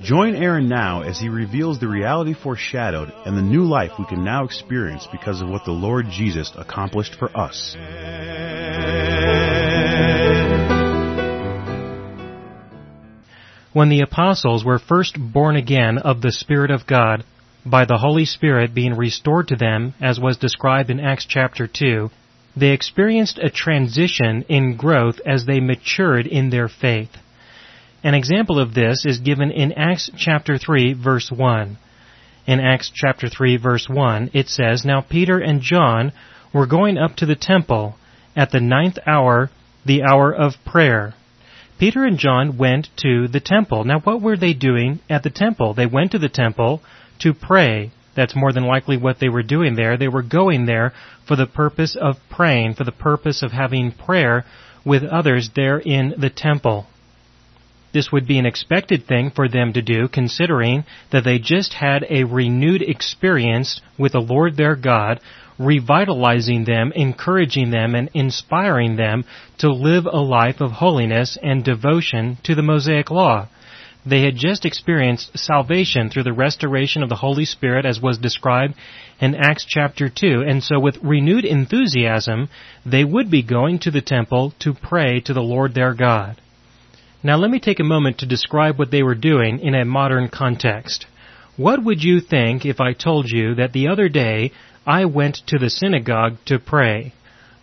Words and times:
Join 0.00 0.36
Aaron 0.36 0.68
now 0.68 1.02
as 1.02 1.18
he 1.18 1.28
reveals 1.28 1.80
the 1.80 1.88
reality 1.88 2.32
foreshadowed 2.32 3.12
and 3.26 3.36
the 3.36 3.42
new 3.42 3.64
life 3.64 3.90
we 3.98 4.06
can 4.06 4.24
now 4.24 4.44
experience 4.44 5.08
because 5.10 5.40
of 5.40 5.48
what 5.48 5.64
the 5.64 5.72
Lord 5.72 6.06
Jesus 6.08 6.52
accomplished 6.56 7.16
for 7.16 7.36
us. 7.36 7.74
When 13.72 13.88
the 13.88 14.02
apostles 14.02 14.64
were 14.64 14.78
first 14.78 15.16
born 15.18 15.56
again 15.56 15.98
of 15.98 16.22
the 16.22 16.32
Spirit 16.32 16.70
of 16.70 16.86
God, 16.86 17.24
by 17.66 17.84
the 17.84 17.98
Holy 17.98 18.24
Spirit 18.24 18.74
being 18.74 18.94
restored 18.94 19.48
to 19.48 19.56
them, 19.56 19.94
as 20.00 20.20
was 20.20 20.36
described 20.36 20.90
in 20.90 21.00
Acts 21.00 21.26
chapter 21.26 21.66
2, 21.66 22.08
they 22.56 22.70
experienced 22.70 23.38
a 23.38 23.50
transition 23.50 24.44
in 24.48 24.76
growth 24.76 25.20
as 25.26 25.44
they 25.44 25.58
matured 25.58 26.26
in 26.26 26.50
their 26.50 26.68
faith. 26.68 27.10
An 28.04 28.14
example 28.14 28.60
of 28.60 28.74
this 28.74 29.04
is 29.04 29.18
given 29.18 29.50
in 29.50 29.72
Acts 29.72 30.08
chapter 30.16 30.56
3 30.56 30.92
verse 30.92 31.32
1. 31.32 31.76
In 32.46 32.60
Acts 32.60 32.92
chapter 32.94 33.28
3 33.28 33.56
verse 33.56 33.88
1, 33.88 34.30
it 34.32 34.48
says, 34.48 34.84
Now 34.84 35.00
Peter 35.00 35.38
and 35.38 35.60
John 35.60 36.12
were 36.54 36.66
going 36.66 36.96
up 36.96 37.16
to 37.16 37.26
the 37.26 37.34
temple 37.34 37.96
at 38.36 38.52
the 38.52 38.60
ninth 38.60 38.98
hour, 39.04 39.50
the 39.84 40.04
hour 40.04 40.32
of 40.32 40.54
prayer. 40.64 41.14
Peter 41.80 42.04
and 42.04 42.18
John 42.18 42.56
went 42.56 42.88
to 42.98 43.26
the 43.26 43.40
temple. 43.40 43.82
Now 43.82 43.98
what 43.98 44.22
were 44.22 44.36
they 44.36 44.54
doing 44.54 45.00
at 45.10 45.24
the 45.24 45.30
temple? 45.30 45.74
They 45.74 45.86
went 45.86 46.12
to 46.12 46.20
the 46.20 46.28
temple 46.28 46.80
to 47.18 47.34
pray. 47.34 47.90
That's 48.14 48.36
more 48.36 48.52
than 48.52 48.64
likely 48.64 48.96
what 48.96 49.18
they 49.18 49.28
were 49.28 49.42
doing 49.42 49.74
there. 49.74 49.96
They 49.96 50.08
were 50.08 50.22
going 50.22 50.66
there 50.66 50.92
for 51.26 51.34
the 51.34 51.46
purpose 51.46 51.96
of 52.00 52.16
praying, 52.30 52.74
for 52.74 52.84
the 52.84 52.92
purpose 52.92 53.42
of 53.42 53.50
having 53.50 53.90
prayer 53.90 54.44
with 54.84 55.02
others 55.02 55.50
there 55.56 55.78
in 55.78 56.14
the 56.16 56.30
temple. 56.30 56.86
This 57.98 58.12
would 58.12 58.28
be 58.28 58.38
an 58.38 58.46
expected 58.46 59.08
thing 59.08 59.32
for 59.32 59.48
them 59.48 59.72
to 59.72 59.82
do 59.82 60.06
considering 60.06 60.84
that 61.10 61.24
they 61.24 61.40
just 61.40 61.74
had 61.74 62.06
a 62.08 62.22
renewed 62.22 62.80
experience 62.80 63.80
with 63.98 64.12
the 64.12 64.20
Lord 64.20 64.56
their 64.56 64.76
God, 64.76 65.18
revitalizing 65.58 66.62
them, 66.62 66.92
encouraging 66.94 67.72
them, 67.72 67.96
and 67.96 68.08
inspiring 68.14 68.94
them 68.94 69.24
to 69.58 69.72
live 69.72 70.06
a 70.06 70.20
life 70.20 70.60
of 70.60 70.70
holiness 70.70 71.36
and 71.42 71.64
devotion 71.64 72.38
to 72.44 72.54
the 72.54 72.62
Mosaic 72.62 73.10
Law. 73.10 73.48
They 74.06 74.22
had 74.22 74.36
just 74.36 74.64
experienced 74.64 75.36
salvation 75.36 76.08
through 76.08 76.22
the 76.22 76.32
restoration 76.32 77.02
of 77.02 77.08
the 77.08 77.16
Holy 77.16 77.46
Spirit 77.46 77.84
as 77.84 78.00
was 78.00 78.16
described 78.16 78.74
in 79.18 79.34
Acts 79.34 79.64
chapter 79.64 80.08
2, 80.08 80.44
and 80.46 80.62
so 80.62 80.78
with 80.78 81.02
renewed 81.02 81.44
enthusiasm, 81.44 82.48
they 82.86 83.02
would 83.02 83.28
be 83.28 83.42
going 83.42 83.80
to 83.80 83.90
the 83.90 84.02
temple 84.02 84.54
to 84.60 84.72
pray 84.72 85.18
to 85.22 85.34
the 85.34 85.42
Lord 85.42 85.74
their 85.74 85.94
God. 85.94 86.40
Now 87.20 87.36
let 87.36 87.50
me 87.50 87.58
take 87.58 87.80
a 87.80 87.84
moment 87.84 88.18
to 88.18 88.26
describe 88.26 88.78
what 88.78 88.92
they 88.92 89.02
were 89.02 89.16
doing 89.16 89.58
in 89.58 89.74
a 89.74 89.84
modern 89.84 90.28
context. 90.28 91.06
What 91.56 91.82
would 91.82 92.00
you 92.00 92.20
think 92.20 92.64
if 92.64 92.80
I 92.80 92.92
told 92.92 93.28
you 93.28 93.56
that 93.56 93.72
the 93.72 93.88
other 93.88 94.08
day 94.08 94.52
I 94.86 95.04
went 95.06 95.42
to 95.48 95.58
the 95.58 95.68
synagogue 95.68 96.36
to 96.46 96.60
pray? 96.60 97.12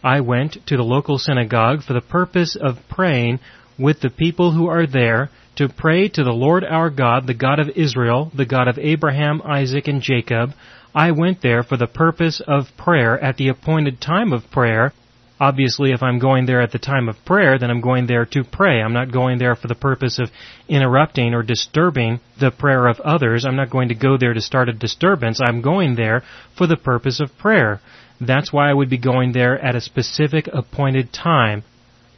I 0.03 0.20
went 0.20 0.58
to 0.67 0.75
the 0.75 0.84
local 0.84 1.17
synagogue 1.17 1.84
for 1.84 1.94
the 1.94 2.02
purpose 2.02 2.58
of 2.58 2.86
praying 2.89 3.39
with 3.80 4.02
the 4.02 4.09
people 4.09 4.52
who 4.52 4.67
are 4.67 4.85
there 4.85 5.30
to 5.56 5.69
pray 5.69 6.09
to 6.09 6.24
the 6.25 6.34
Lord 6.34 6.66
our 6.66 6.90
God, 6.90 7.25
the 7.25 7.34
God 7.34 7.59
of 7.59 7.69
Israel, 7.78 8.34
the 8.35 8.46
God 8.46 8.68
of 8.68 8.78
Abraham, 8.78 9.41
Isaac, 9.46 9.88
and 9.88 10.01
Jacob. 10.01 10.53
I 10.94 11.12
went 11.12 11.41
there 11.41 11.63
for 11.63 11.78
the 11.78 11.88
purpose 11.88 12.41
of 12.46 12.75
prayer 12.75 13.18
at 13.18 13.38
the 13.38 13.47
appointed 13.47 14.01
time 14.01 14.34
of 14.34 14.51
prayer 14.51 14.91
Obviously, 15.40 15.91
if 15.91 16.01
I'm 16.01 16.19
going 16.19 16.46
there 16.46 16.62
at 16.62 16.72
the 16.72 16.79
time 16.79 17.09
of 17.09 17.25
prayer, 17.25 17.59
then 17.59 17.69
I'm 17.69 17.81
going 17.81 18.07
there 18.07 18.25
to 18.28 18.44
pray. 18.46 18.81
I'm 18.81 18.94
not 18.94 19.12
going 19.12 19.38
there 19.38 19.56
for 19.56 19.68
the 19.68 19.75
purpose 19.75 20.18
of 20.18 20.31
interrupting 20.69 21.34
or 21.34 21.44
disturbing 21.44 22.22
the 22.40 22.51
prayer 22.51 22.88
of 22.88 23.01
others. 23.01 23.44
I'm 23.44 23.57
not 23.57 23.69
going 23.69 23.90
to 23.90 23.95
go 23.95 24.18
there 24.18 24.34
to 24.34 24.40
start 24.40 24.69
a 24.69 24.74
disturbance. 24.74 25.41
I'm 25.41 25.62
going 25.62 25.95
there 25.95 26.24
for 26.57 26.68
the 26.68 26.78
purpose 26.78 27.19
of 27.19 27.38
prayer. 27.38 27.81
That's 28.22 28.53
why 28.53 28.69
I 28.69 28.74
would 28.74 28.90
be 28.90 28.97
going 28.97 29.34
there 29.34 29.59
at 29.59 29.75
a 29.75 29.81
specific 29.81 30.47
appointed 30.53 31.12
time. 31.12 31.63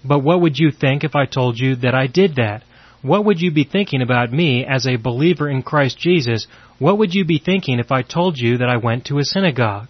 But 0.06 0.20
what 0.20 0.42
would 0.42 0.60
you 0.60 0.70
think 0.70 1.04
if 1.04 1.16
I 1.16 1.26
told 1.26 1.58
you 1.58 1.76
that 1.78 1.96
I 1.96 2.06
did 2.06 2.36
that? 2.36 2.64
What 3.02 3.26
would 3.26 3.42
you 3.42 3.52
be 3.52 3.64
thinking 3.64 4.04
about 4.04 4.32
me 4.32 4.64
as 4.64 4.86
a 4.86 4.96
believer 4.98 5.50
in 5.50 5.64
Christ 5.64 5.98
Jesus? 5.98 6.46
What 6.78 7.00
would 7.00 7.16
you 7.16 7.26
be 7.26 7.40
thinking 7.40 7.80
if 7.80 7.92
I 7.92 8.04
told 8.04 8.38
you 8.38 8.60
that 8.60 8.70
I 8.70 8.78
went 8.78 9.06
to 9.06 9.18
a 9.18 9.24
synagogue? 9.24 9.88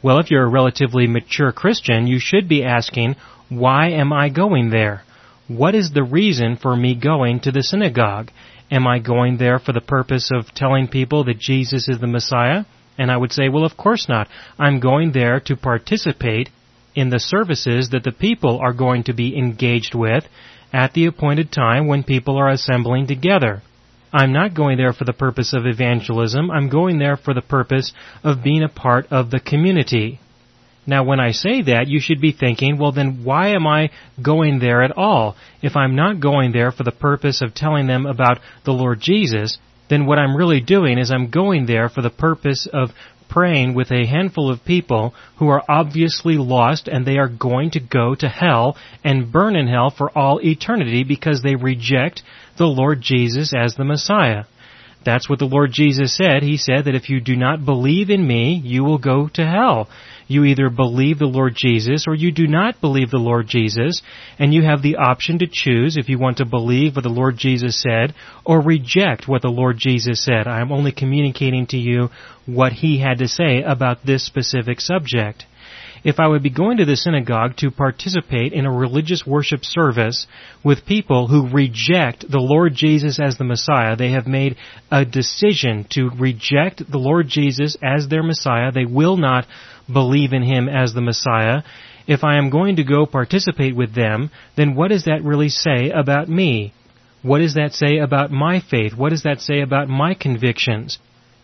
Well, 0.00 0.18
if 0.18 0.30
you're 0.30 0.44
a 0.44 0.48
relatively 0.48 1.06
mature 1.06 1.50
Christian, 1.50 2.06
you 2.06 2.20
should 2.20 2.48
be 2.48 2.64
asking, 2.64 3.16
why 3.48 3.88
am 3.90 4.12
I 4.12 4.28
going 4.28 4.70
there? 4.70 5.02
What 5.48 5.74
is 5.74 5.90
the 5.90 6.04
reason 6.04 6.56
for 6.56 6.76
me 6.76 6.94
going 6.94 7.40
to 7.40 7.50
the 7.50 7.62
synagogue? 7.62 8.30
Am 8.70 8.86
I 8.86 8.98
going 8.98 9.38
there 9.38 9.58
for 9.58 9.72
the 9.72 9.80
purpose 9.80 10.30
of 10.30 10.54
telling 10.54 10.88
people 10.88 11.24
that 11.24 11.38
Jesus 11.38 11.88
is 11.88 11.98
the 11.98 12.06
Messiah? 12.06 12.64
And 12.98 13.10
I 13.10 13.16
would 13.16 13.32
say, 13.32 13.48
well, 13.48 13.64
of 13.64 13.76
course 13.76 14.08
not. 14.08 14.28
I'm 14.58 14.78
going 14.78 15.12
there 15.12 15.40
to 15.40 15.56
participate 15.56 16.50
in 16.94 17.10
the 17.10 17.20
services 17.20 17.90
that 17.90 18.04
the 18.04 18.12
people 18.12 18.58
are 18.58 18.72
going 18.72 19.04
to 19.04 19.12
be 19.12 19.36
engaged 19.36 19.94
with 19.94 20.24
at 20.72 20.92
the 20.92 21.06
appointed 21.06 21.50
time 21.50 21.86
when 21.86 22.02
people 22.02 22.36
are 22.36 22.48
assembling 22.48 23.06
together. 23.06 23.62
I'm 24.12 24.32
not 24.32 24.54
going 24.54 24.78
there 24.78 24.92
for 24.92 25.04
the 25.04 25.12
purpose 25.12 25.52
of 25.52 25.66
evangelism. 25.66 26.50
I'm 26.50 26.68
going 26.68 26.98
there 26.98 27.16
for 27.16 27.34
the 27.34 27.42
purpose 27.42 27.92
of 28.24 28.42
being 28.42 28.62
a 28.62 28.68
part 28.68 29.06
of 29.10 29.30
the 29.30 29.40
community. 29.40 30.20
Now, 30.86 31.04
when 31.04 31.20
I 31.20 31.32
say 31.32 31.60
that, 31.62 31.88
you 31.88 32.00
should 32.00 32.20
be 32.20 32.32
thinking, 32.32 32.78
well, 32.78 32.92
then 32.92 33.22
why 33.22 33.48
am 33.48 33.66
I 33.66 33.90
going 34.22 34.58
there 34.58 34.82
at 34.82 34.96
all? 34.96 35.36
If 35.60 35.76
I'm 35.76 35.94
not 35.94 36.20
going 36.20 36.52
there 36.52 36.72
for 36.72 36.82
the 36.82 36.92
purpose 36.92 37.42
of 37.42 37.54
telling 37.54 37.86
them 37.86 38.06
about 38.06 38.38
the 38.64 38.72
Lord 38.72 39.00
Jesus, 39.00 39.58
then 39.90 40.06
what 40.06 40.18
I'm 40.18 40.36
really 40.36 40.60
doing 40.60 40.98
is 40.98 41.10
I'm 41.10 41.30
going 41.30 41.66
there 41.66 41.90
for 41.90 42.00
the 42.00 42.10
purpose 42.10 42.66
of 42.72 42.90
praying 43.28 43.74
with 43.74 43.90
a 43.90 44.06
handful 44.06 44.50
of 44.50 44.64
people 44.64 45.14
who 45.36 45.48
are 45.48 45.62
obviously 45.68 46.38
lost 46.38 46.88
and 46.88 47.04
they 47.04 47.18
are 47.18 47.28
going 47.28 47.70
to 47.72 47.80
go 47.80 48.14
to 48.14 48.28
hell 48.28 48.76
and 49.04 49.30
burn 49.30 49.54
in 49.56 49.68
hell 49.68 49.90
for 49.90 50.16
all 50.16 50.40
eternity 50.42 51.04
because 51.04 51.42
they 51.42 51.54
reject 51.54 52.22
the 52.58 52.66
Lord 52.66 53.00
Jesus 53.00 53.52
as 53.56 53.74
the 53.74 53.84
Messiah. 53.84 54.44
That's 55.04 55.28
what 55.28 55.38
the 55.38 55.46
Lord 55.46 55.70
Jesus 55.72 56.14
said. 56.14 56.42
He 56.42 56.56
said 56.56 56.84
that 56.84 56.94
if 56.94 57.08
you 57.08 57.20
do 57.20 57.36
not 57.36 57.64
believe 57.64 58.10
in 58.10 58.26
me, 58.26 58.60
you 58.62 58.84
will 58.84 58.98
go 58.98 59.28
to 59.34 59.46
hell. 59.46 59.88
You 60.26 60.44
either 60.44 60.68
believe 60.68 61.18
the 61.18 61.24
Lord 61.24 61.54
Jesus 61.56 62.04
or 62.06 62.14
you 62.14 62.30
do 62.30 62.46
not 62.46 62.82
believe 62.82 63.10
the 63.10 63.16
Lord 63.16 63.46
Jesus, 63.48 64.02
and 64.38 64.52
you 64.52 64.62
have 64.62 64.82
the 64.82 64.96
option 64.96 65.38
to 65.38 65.46
choose 65.50 65.96
if 65.96 66.10
you 66.10 66.18
want 66.18 66.36
to 66.38 66.44
believe 66.44 66.96
what 66.96 67.04
the 67.04 67.08
Lord 67.08 67.38
Jesus 67.38 67.80
said 67.80 68.14
or 68.44 68.60
reject 68.60 69.26
what 69.26 69.40
the 69.40 69.48
Lord 69.48 69.78
Jesus 69.78 70.22
said. 70.22 70.46
I 70.46 70.60
am 70.60 70.70
only 70.70 70.92
communicating 70.92 71.66
to 71.68 71.78
you 71.78 72.10
what 72.44 72.72
He 72.72 73.00
had 73.00 73.18
to 73.18 73.28
say 73.28 73.62
about 73.62 74.04
this 74.04 74.26
specific 74.26 74.80
subject 74.80 75.46
if 76.08 76.18
I 76.18 76.26
would 76.26 76.42
be 76.42 76.48
going 76.48 76.78
to 76.78 76.86
the 76.86 76.96
synagogue 76.96 77.58
to 77.58 77.70
participate 77.70 78.54
in 78.54 78.64
a 78.64 78.72
religious 78.72 79.26
worship 79.26 79.62
service 79.62 80.26
with 80.64 80.86
people 80.86 81.26
who 81.26 81.50
reject 81.50 82.24
the 82.30 82.40
Lord 82.40 82.72
Jesus 82.74 83.20
as 83.20 83.36
the 83.36 83.44
Messiah. 83.44 83.94
They 83.94 84.12
have 84.12 84.26
made 84.26 84.56
a 84.90 85.04
decision 85.04 85.86
to 85.90 86.08
reject 86.18 86.90
the 86.90 86.96
Lord 86.96 87.28
Jesus 87.28 87.76
as 87.82 88.08
their 88.08 88.22
Messiah. 88.22 88.72
They 88.72 88.86
will 88.86 89.18
not 89.18 89.46
believe 89.92 90.32
in 90.32 90.42
Him 90.42 90.66
as 90.66 90.94
the 90.94 91.02
Messiah. 91.02 91.58
If 92.06 92.24
I 92.24 92.38
am 92.38 92.48
going 92.48 92.76
to 92.76 92.84
go 92.84 93.04
participate 93.04 93.76
with 93.76 93.94
them, 93.94 94.30
then 94.56 94.74
what 94.74 94.88
does 94.88 95.04
that 95.04 95.22
really 95.22 95.50
say 95.50 95.90
about 95.90 96.26
me? 96.26 96.72
What 97.20 97.40
does 97.40 97.52
that 97.52 97.74
say 97.74 97.98
about 97.98 98.30
my 98.30 98.60
faith? 98.60 98.94
What 98.96 99.10
does 99.10 99.24
that 99.24 99.42
say 99.42 99.60
about 99.60 99.90
my 99.90 100.14
convictions? 100.14 100.98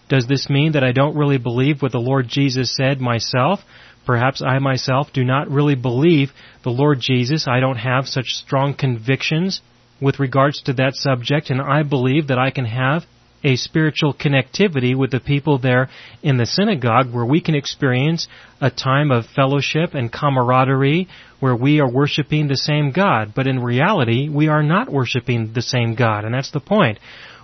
Does 0.08 0.26
this 0.26 0.48
mean 0.48 0.72
that 0.72 0.84
I 0.84 0.92
don't 0.92 1.16
really 1.16 1.38
believe 1.38 1.82
what 1.82 1.92
the 1.92 1.98
Lord 1.98 2.28
Jesus 2.28 2.74
said 2.74 2.98
myself? 2.98 3.60
Perhaps 4.06 4.42
I 4.42 4.58
myself 4.58 5.08
do 5.12 5.24
not 5.24 5.50
really 5.50 5.74
believe 5.74 6.30
the 6.62 6.70
Lord 6.70 7.00
Jesus. 7.00 7.46
I 7.48 7.60
don't 7.60 7.76
have 7.76 8.06
such 8.06 8.26
strong 8.26 8.74
convictions 8.74 9.60
with 10.00 10.20
regards 10.20 10.60
to 10.62 10.72
that 10.74 10.94
subject, 10.94 11.50
and 11.50 11.60
I 11.60 11.82
believe 11.82 12.28
that 12.28 12.38
I 12.38 12.50
can 12.50 12.66
have 12.66 13.04
a 13.44 13.56
spiritual 13.56 14.14
connectivity 14.14 14.96
with 14.96 15.10
the 15.10 15.20
people 15.20 15.58
there 15.58 15.90
in 16.22 16.38
the 16.38 16.46
synagogue 16.46 17.12
where 17.12 17.26
we 17.26 17.42
can 17.42 17.54
experience 17.54 18.26
a 18.60 18.70
time 18.70 19.10
of 19.10 19.26
fellowship 19.26 19.92
and 19.92 20.10
camaraderie 20.10 21.06
where 21.40 21.54
we 21.54 21.78
are 21.78 21.90
worshiping 21.90 22.48
the 22.48 22.56
same 22.56 22.90
God. 22.90 23.32
But 23.36 23.46
in 23.46 23.62
reality, 23.62 24.30
we 24.30 24.48
are 24.48 24.62
not 24.62 24.90
worshiping 24.90 25.52
the 25.52 25.62
same 25.62 25.94
God, 25.94 26.24
and 26.24 26.34
that's 26.34 26.52
the 26.52 26.60
point. 26.60 26.98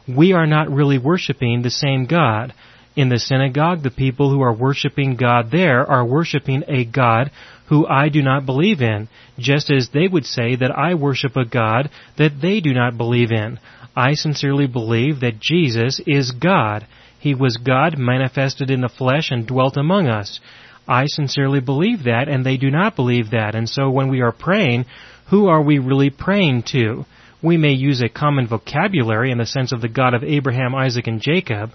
We 0.08 0.32
are 0.32 0.46
not 0.46 0.70
really 0.70 0.98
worshiping 0.98 1.60
the 1.62 1.70
same 1.70 2.06
God 2.06 2.54
In 3.00 3.08
the 3.08 3.18
synagogue, 3.18 3.82
the 3.82 3.90
people 3.90 4.28
who 4.28 4.42
are 4.42 4.52
worshiping 4.52 5.16
God 5.16 5.50
there 5.50 5.90
are 5.90 6.04
worshiping 6.04 6.64
a 6.68 6.84
God 6.84 7.30
who 7.70 7.86
I 7.86 8.10
do 8.10 8.20
not 8.20 8.44
believe 8.44 8.82
in, 8.82 9.08
just 9.38 9.70
as 9.70 9.88
they 9.88 10.06
would 10.06 10.26
say 10.26 10.54
that 10.56 10.76
I 10.76 10.92
worship 10.92 11.34
a 11.34 11.46
God 11.46 11.88
that 12.18 12.42
they 12.42 12.60
do 12.60 12.74
not 12.74 12.98
believe 12.98 13.32
in. 13.32 13.58
I 13.96 14.12
sincerely 14.12 14.66
believe 14.66 15.20
that 15.20 15.40
Jesus 15.40 15.98
is 16.06 16.32
God. 16.32 16.86
He 17.18 17.34
was 17.34 17.56
God 17.56 17.96
manifested 17.96 18.70
in 18.70 18.82
the 18.82 18.90
flesh 18.90 19.30
and 19.30 19.46
dwelt 19.46 19.78
among 19.78 20.06
us. 20.06 20.38
I 20.86 21.06
sincerely 21.06 21.60
believe 21.60 22.04
that, 22.04 22.28
and 22.28 22.44
they 22.44 22.58
do 22.58 22.70
not 22.70 22.96
believe 22.96 23.30
that. 23.30 23.54
And 23.54 23.66
so 23.66 23.88
when 23.88 24.10
we 24.10 24.20
are 24.20 24.30
praying, 24.30 24.84
who 25.30 25.46
are 25.46 25.62
we 25.62 25.78
really 25.78 26.10
praying 26.10 26.64
to? 26.72 27.06
We 27.42 27.56
may 27.56 27.72
use 27.72 28.02
a 28.02 28.10
common 28.10 28.46
vocabulary 28.46 29.30
in 29.30 29.38
the 29.38 29.46
sense 29.46 29.72
of 29.72 29.80
the 29.80 29.88
God 29.88 30.12
of 30.12 30.22
Abraham, 30.22 30.74
Isaac, 30.74 31.06
and 31.06 31.22
Jacob, 31.22 31.70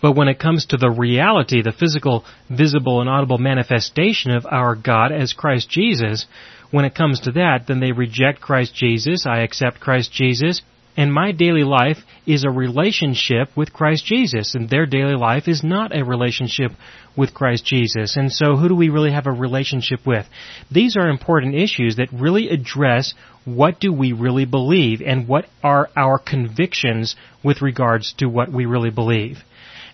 but 0.00 0.12
when 0.12 0.28
it 0.28 0.38
comes 0.38 0.66
to 0.66 0.76
the 0.76 0.90
reality, 0.90 1.62
the 1.62 1.72
physical, 1.72 2.24
visible, 2.50 3.00
and 3.00 3.10
audible 3.10 3.38
manifestation 3.38 4.30
of 4.30 4.46
our 4.46 4.74
God 4.74 5.12
as 5.12 5.32
Christ 5.32 5.68
Jesus, 5.68 6.26
when 6.70 6.84
it 6.84 6.94
comes 6.94 7.20
to 7.20 7.32
that, 7.32 7.66
then 7.66 7.80
they 7.80 7.92
reject 7.92 8.40
Christ 8.40 8.74
Jesus, 8.74 9.26
I 9.26 9.40
accept 9.40 9.80
Christ 9.80 10.12
Jesus, 10.12 10.62
and 10.98 11.12
my 11.12 11.30
daily 11.30 11.62
life 11.62 11.98
is 12.26 12.42
a 12.42 12.50
relationship 12.50 13.56
with 13.56 13.72
Christ 13.72 14.04
Jesus, 14.04 14.56
and 14.56 14.68
their 14.68 14.84
daily 14.84 15.14
life 15.14 15.46
is 15.46 15.62
not 15.62 15.96
a 15.96 16.04
relationship 16.04 16.72
with 17.16 17.32
Christ 17.32 17.64
Jesus. 17.64 18.16
And 18.16 18.32
so 18.32 18.56
who 18.56 18.68
do 18.68 18.74
we 18.74 18.88
really 18.88 19.12
have 19.12 19.28
a 19.28 19.32
relationship 19.32 20.00
with? 20.04 20.26
These 20.72 20.96
are 20.96 21.08
important 21.08 21.54
issues 21.54 21.96
that 21.96 22.12
really 22.12 22.48
address 22.48 23.14
what 23.44 23.78
do 23.78 23.92
we 23.92 24.12
really 24.12 24.44
believe 24.44 25.00
and 25.00 25.28
what 25.28 25.46
are 25.62 25.88
our 25.96 26.18
convictions 26.18 27.14
with 27.44 27.62
regards 27.62 28.12
to 28.14 28.26
what 28.26 28.52
we 28.52 28.66
really 28.66 28.90
believe. 28.90 29.38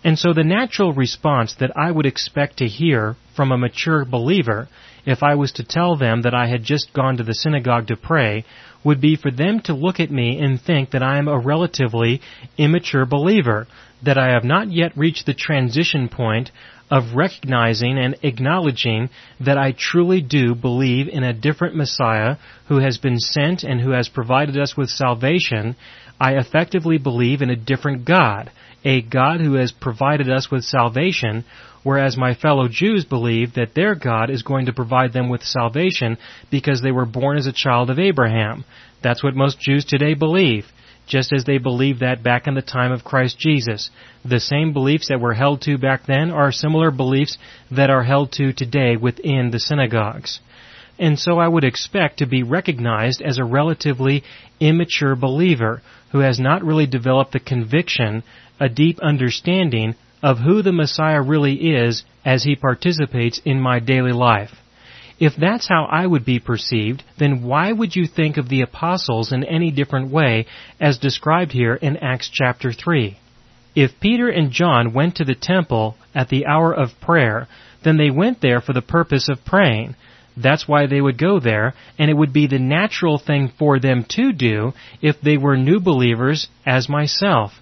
And 0.04 0.18
so 0.18 0.34
the 0.34 0.44
natural 0.44 0.92
response 0.92 1.54
that 1.54 1.76
I 1.76 1.90
would 1.90 2.04
expect 2.04 2.58
to 2.58 2.68
hear 2.68 3.16
from 3.34 3.50
a 3.50 3.58
mature 3.58 4.04
believer 4.04 4.68
if 5.06 5.22
I 5.22 5.34
was 5.34 5.52
to 5.52 5.64
tell 5.64 5.96
them 5.96 6.22
that 6.22 6.34
I 6.34 6.46
had 6.46 6.62
just 6.62 6.92
gone 6.92 7.16
to 7.16 7.24
the 7.24 7.34
synagogue 7.34 7.86
to 7.88 7.96
pray 7.96 8.44
would 8.84 9.00
be 9.00 9.16
for 9.16 9.30
them 9.30 9.60
to 9.60 9.72
look 9.72 10.00
at 10.00 10.10
me 10.10 10.38
and 10.38 10.60
think 10.60 10.90
that 10.90 11.02
I 11.02 11.16
am 11.16 11.26
a 11.26 11.38
relatively 11.38 12.20
immature 12.58 13.06
believer, 13.06 13.66
that 14.02 14.18
I 14.18 14.32
have 14.32 14.44
not 14.44 14.70
yet 14.70 14.96
reached 14.96 15.24
the 15.24 15.32
transition 15.32 16.10
point 16.10 16.50
of 16.90 17.14
recognizing 17.14 17.98
and 17.98 18.14
acknowledging 18.22 19.08
that 19.40 19.56
I 19.56 19.72
truly 19.72 20.20
do 20.20 20.54
believe 20.54 21.08
in 21.08 21.24
a 21.24 21.32
different 21.32 21.76
Messiah 21.76 22.36
who 22.68 22.78
has 22.78 22.98
been 22.98 23.18
sent 23.18 23.64
and 23.64 23.80
who 23.80 23.92
has 23.92 24.10
provided 24.10 24.58
us 24.58 24.76
with 24.76 24.90
salvation. 24.90 25.76
I 26.20 26.34
effectively 26.34 26.98
believe 26.98 27.40
in 27.40 27.48
a 27.48 27.56
different 27.56 28.04
God, 28.04 28.50
a 28.84 29.02
God 29.02 29.40
who 29.40 29.54
has 29.54 29.72
provided 29.72 30.30
us 30.30 30.50
with 30.50 30.64
salvation 30.64 31.44
whereas 31.84 32.16
my 32.16 32.34
fellow 32.34 32.66
Jews 32.66 33.04
believe 33.04 33.54
that 33.54 33.74
their 33.74 33.94
God 33.94 34.30
is 34.30 34.42
going 34.42 34.66
to 34.66 34.72
provide 34.72 35.12
them 35.12 35.28
with 35.28 35.42
salvation 35.42 36.18
because 36.50 36.82
they 36.82 36.90
were 36.90 37.06
born 37.06 37.36
as 37.36 37.46
a 37.46 37.52
child 37.52 37.90
of 37.90 38.00
Abraham. 38.00 38.64
That's 39.02 39.22
what 39.22 39.36
most 39.36 39.60
Jews 39.60 39.84
today 39.84 40.14
believe, 40.14 40.64
just 41.06 41.32
as 41.32 41.44
they 41.44 41.58
believed 41.58 42.00
that 42.00 42.24
back 42.24 42.46
in 42.46 42.54
the 42.54 42.62
time 42.62 42.90
of 42.90 43.04
Christ 43.04 43.38
Jesus. 43.38 43.90
The 44.24 44.40
same 44.40 44.72
beliefs 44.72 45.08
that 45.08 45.20
were 45.20 45.34
held 45.34 45.60
to 45.62 45.78
back 45.78 46.06
then 46.06 46.30
are 46.30 46.50
similar 46.50 46.90
beliefs 46.90 47.38
that 47.70 47.90
are 47.90 48.02
held 48.02 48.32
to 48.32 48.52
today 48.52 48.96
within 48.96 49.50
the 49.52 49.60
synagogues. 49.60 50.40
And 50.98 51.18
so 51.18 51.38
I 51.38 51.48
would 51.48 51.64
expect 51.64 52.18
to 52.18 52.26
be 52.26 52.42
recognized 52.42 53.20
as 53.20 53.38
a 53.38 53.44
relatively 53.44 54.22
immature 54.60 55.16
believer 55.16 55.82
who 56.12 56.20
has 56.20 56.38
not 56.38 56.62
really 56.62 56.86
developed 56.86 57.32
the 57.32 57.40
conviction, 57.40 58.22
a 58.60 58.68
deep 58.68 59.00
understanding 59.00 59.96
of 60.22 60.38
who 60.38 60.62
the 60.62 60.72
Messiah 60.72 61.20
really 61.20 61.74
is 61.74 62.04
as 62.24 62.44
he 62.44 62.56
participates 62.56 63.40
in 63.44 63.60
my 63.60 63.78
daily 63.78 64.12
life. 64.12 64.52
If 65.20 65.34
that's 65.36 65.68
how 65.68 65.84
I 65.84 66.06
would 66.06 66.24
be 66.24 66.40
perceived, 66.40 67.02
then 67.18 67.42
why 67.42 67.72
would 67.72 67.94
you 67.94 68.06
think 68.06 68.36
of 68.36 68.48
the 68.48 68.62
apostles 68.62 69.32
in 69.32 69.44
any 69.44 69.70
different 69.70 70.10
way 70.10 70.46
as 70.80 70.98
described 70.98 71.52
here 71.52 71.74
in 71.74 71.96
Acts 71.98 72.28
chapter 72.32 72.72
3? 72.72 73.16
If 73.74 74.00
Peter 74.00 74.28
and 74.28 74.50
John 74.50 74.92
went 74.92 75.16
to 75.16 75.24
the 75.24 75.34
temple 75.34 75.96
at 76.14 76.28
the 76.28 76.46
hour 76.46 76.72
of 76.72 77.00
prayer, 77.00 77.48
then 77.82 77.96
they 77.96 78.10
went 78.10 78.40
there 78.40 78.60
for 78.60 78.72
the 78.72 78.82
purpose 78.82 79.28
of 79.28 79.44
praying. 79.44 79.94
That's 80.36 80.66
why 80.66 80.86
they 80.86 81.00
would 81.00 81.18
go 81.18 81.38
there, 81.38 81.74
and 81.98 82.10
it 82.10 82.16
would 82.16 82.32
be 82.32 82.46
the 82.46 82.58
natural 82.58 83.18
thing 83.18 83.52
for 83.58 83.78
them 83.78 84.04
to 84.10 84.32
do 84.32 84.72
if 85.00 85.20
they 85.20 85.36
were 85.36 85.56
new 85.56 85.80
believers 85.80 86.48
as 86.66 86.88
myself. 86.88 87.52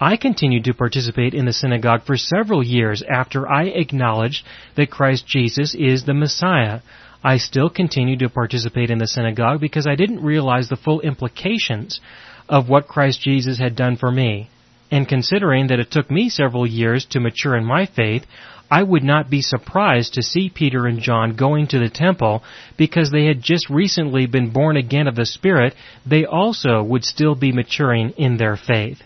I 0.00 0.16
continued 0.16 0.64
to 0.64 0.74
participate 0.74 1.34
in 1.34 1.44
the 1.44 1.52
synagogue 1.52 2.04
for 2.04 2.16
several 2.16 2.64
years 2.64 3.02
after 3.02 3.50
I 3.50 3.64
acknowledged 3.64 4.44
that 4.76 4.90
Christ 4.90 5.26
Jesus 5.26 5.74
is 5.74 6.04
the 6.04 6.14
Messiah. 6.14 6.80
I 7.22 7.38
still 7.38 7.70
continued 7.70 8.18
to 8.18 8.28
participate 8.28 8.90
in 8.90 8.98
the 8.98 9.06
synagogue 9.06 9.60
because 9.60 9.86
I 9.86 9.94
didn't 9.94 10.22
realize 10.22 10.68
the 10.68 10.76
full 10.76 11.00
implications 11.00 12.00
of 12.48 12.68
what 12.68 12.88
Christ 12.88 13.22
Jesus 13.22 13.58
had 13.58 13.76
done 13.76 13.96
for 13.96 14.10
me. 14.10 14.50
And 14.90 15.08
considering 15.08 15.68
that 15.68 15.80
it 15.80 15.90
took 15.90 16.10
me 16.10 16.28
several 16.28 16.66
years 16.66 17.06
to 17.06 17.20
mature 17.20 17.56
in 17.56 17.64
my 17.64 17.86
faith, 17.86 18.24
I 18.70 18.82
would 18.82 19.04
not 19.04 19.30
be 19.30 19.42
surprised 19.42 20.14
to 20.14 20.22
see 20.22 20.48
Peter 20.48 20.86
and 20.86 21.00
John 21.00 21.36
going 21.36 21.66
to 21.68 21.78
the 21.78 21.90
temple 21.90 22.42
because 22.76 23.10
they 23.10 23.26
had 23.26 23.42
just 23.42 23.68
recently 23.68 24.26
been 24.26 24.50
born 24.50 24.76
again 24.76 25.06
of 25.06 25.16
the 25.16 25.26
Spirit. 25.26 25.74
They 26.06 26.24
also 26.24 26.82
would 26.82 27.04
still 27.04 27.34
be 27.34 27.52
maturing 27.52 28.10
in 28.16 28.36
their 28.36 28.56
faith. 28.56 28.98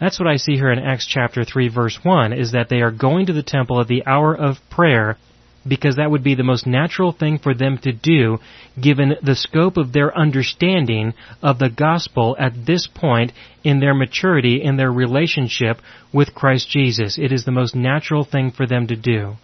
That's 0.00 0.18
what 0.18 0.28
I 0.28 0.36
see 0.36 0.54
here 0.54 0.72
in 0.72 0.78
Acts 0.78 1.06
chapter 1.06 1.44
3 1.44 1.68
verse 1.68 1.98
1, 2.02 2.32
is 2.32 2.52
that 2.52 2.68
they 2.70 2.80
are 2.80 2.90
going 2.90 3.26
to 3.26 3.34
the 3.34 3.42
temple 3.42 3.80
at 3.80 3.88
the 3.88 4.06
hour 4.06 4.34
of 4.34 4.56
prayer 4.70 5.18
because 5.66 5.96
that 5.96 6.10
would 6.10 6.24
be 6.24 6.34
the 6.34 6.42
most 6.42 6.66
natural 6.66 7.12
thing 7.12 7.38
for 7.38 7.54
them 7.54 7.78
to 7.78 7.92
do 7.92 8.38
given 8.80 9.14
the 9.22 9.36
scope 9.36 9.76
of 9.76 9.92
their 9.92 10.16
understanding 10.16 11.12
of 11.42 11.58
the 11.58 11.68
gospel 11.68 12.36
at 12.38 12.66
this 12.66 12.86
point 12.86 13.32
in 13.62 13.80
their 13.80 13.94
maturity 13.94 14.62
in 14.62 14.76
their 14.76 14.90
relationship 14.90 15.78
with 16.12 16.34
Christ 16.34 16.68
Jesus. 16.70 17.18
It 17.18 17.32
is 17.32 17.44
the 17.44 17.52
most 17.52 17.74
natural 17.74 18.24
thing 18.24 18.50
for 18.50 18.66
them 18.66 18.86
to 18.86 18.96
do. 18.96 19.34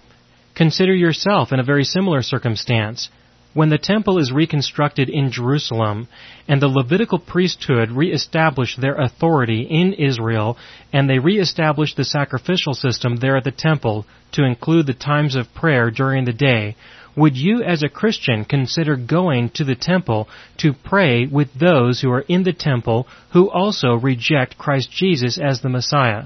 Consider 0.55 0.95
yourself 0.95 1.53
in 1.53 1.61
a 1.61 1.65
very 1.65 1.85
similar 1.85 2.23
circumstance. 2.23 3.11
When 3.57 3.71
the 3.71 3.79
temple 3.79 4.19
is 4.19 4.33
reconstructed 4.33 5.09
in 5.09 5.31
Jerusalem 5.31 6.09
and 6.47 6.61
the 6.61 6.69
Levitical 6.69 7.19
priesthood 7.19 7.91
reestablished 7.91 8.79
their 8.79 8.97
authority 8.97 9.63
in 9.63 9.95
Israel 9.95 10.59
and 10.93 11.09
they 11.09 11.19
reestablish 11.19 11.95
the 11.95 12.05
sacrificial 12.05 12.75
system 12.75 13.17
there 13.17 13.35
at 13.39 13.45
the 13.45 13.51
temple 13.51 14.05
to 14.33 14.45
include 14.45 14.87
the 14.87 14.93
times 14.93 15.35
of 15.35 15.55
prayer 15.55 15.91
during 15.91 16.27
the 16.27 16.35
day, 16.35 16.77
would 17.17 17.39
you 17.39 17.63
as 17.63 17.83
a 17.83 17.89
Christian 17.89 18.45
consider 18.45 18.95
going 18.95 19.49
to 19.55 19.65
the 19.65 19.75
temple 19.75 20.29
to 20.59 20.75
pray 20.75 21.25
with 21.25 21.55
those 21.55 22.03
who 22.03 22.11
are 22.11 22.27
in 22.29 22.43
the 22.43 22.53
temple 22.53 23.09
who 23.31 23.51
also 23.51 23.95
reject 23.95 24.59
Christ 24.59 24.91
Jesus 24.93 25.39
as 25.39 25.63
the 25.63 25.71
Messiah? 25.71 26.25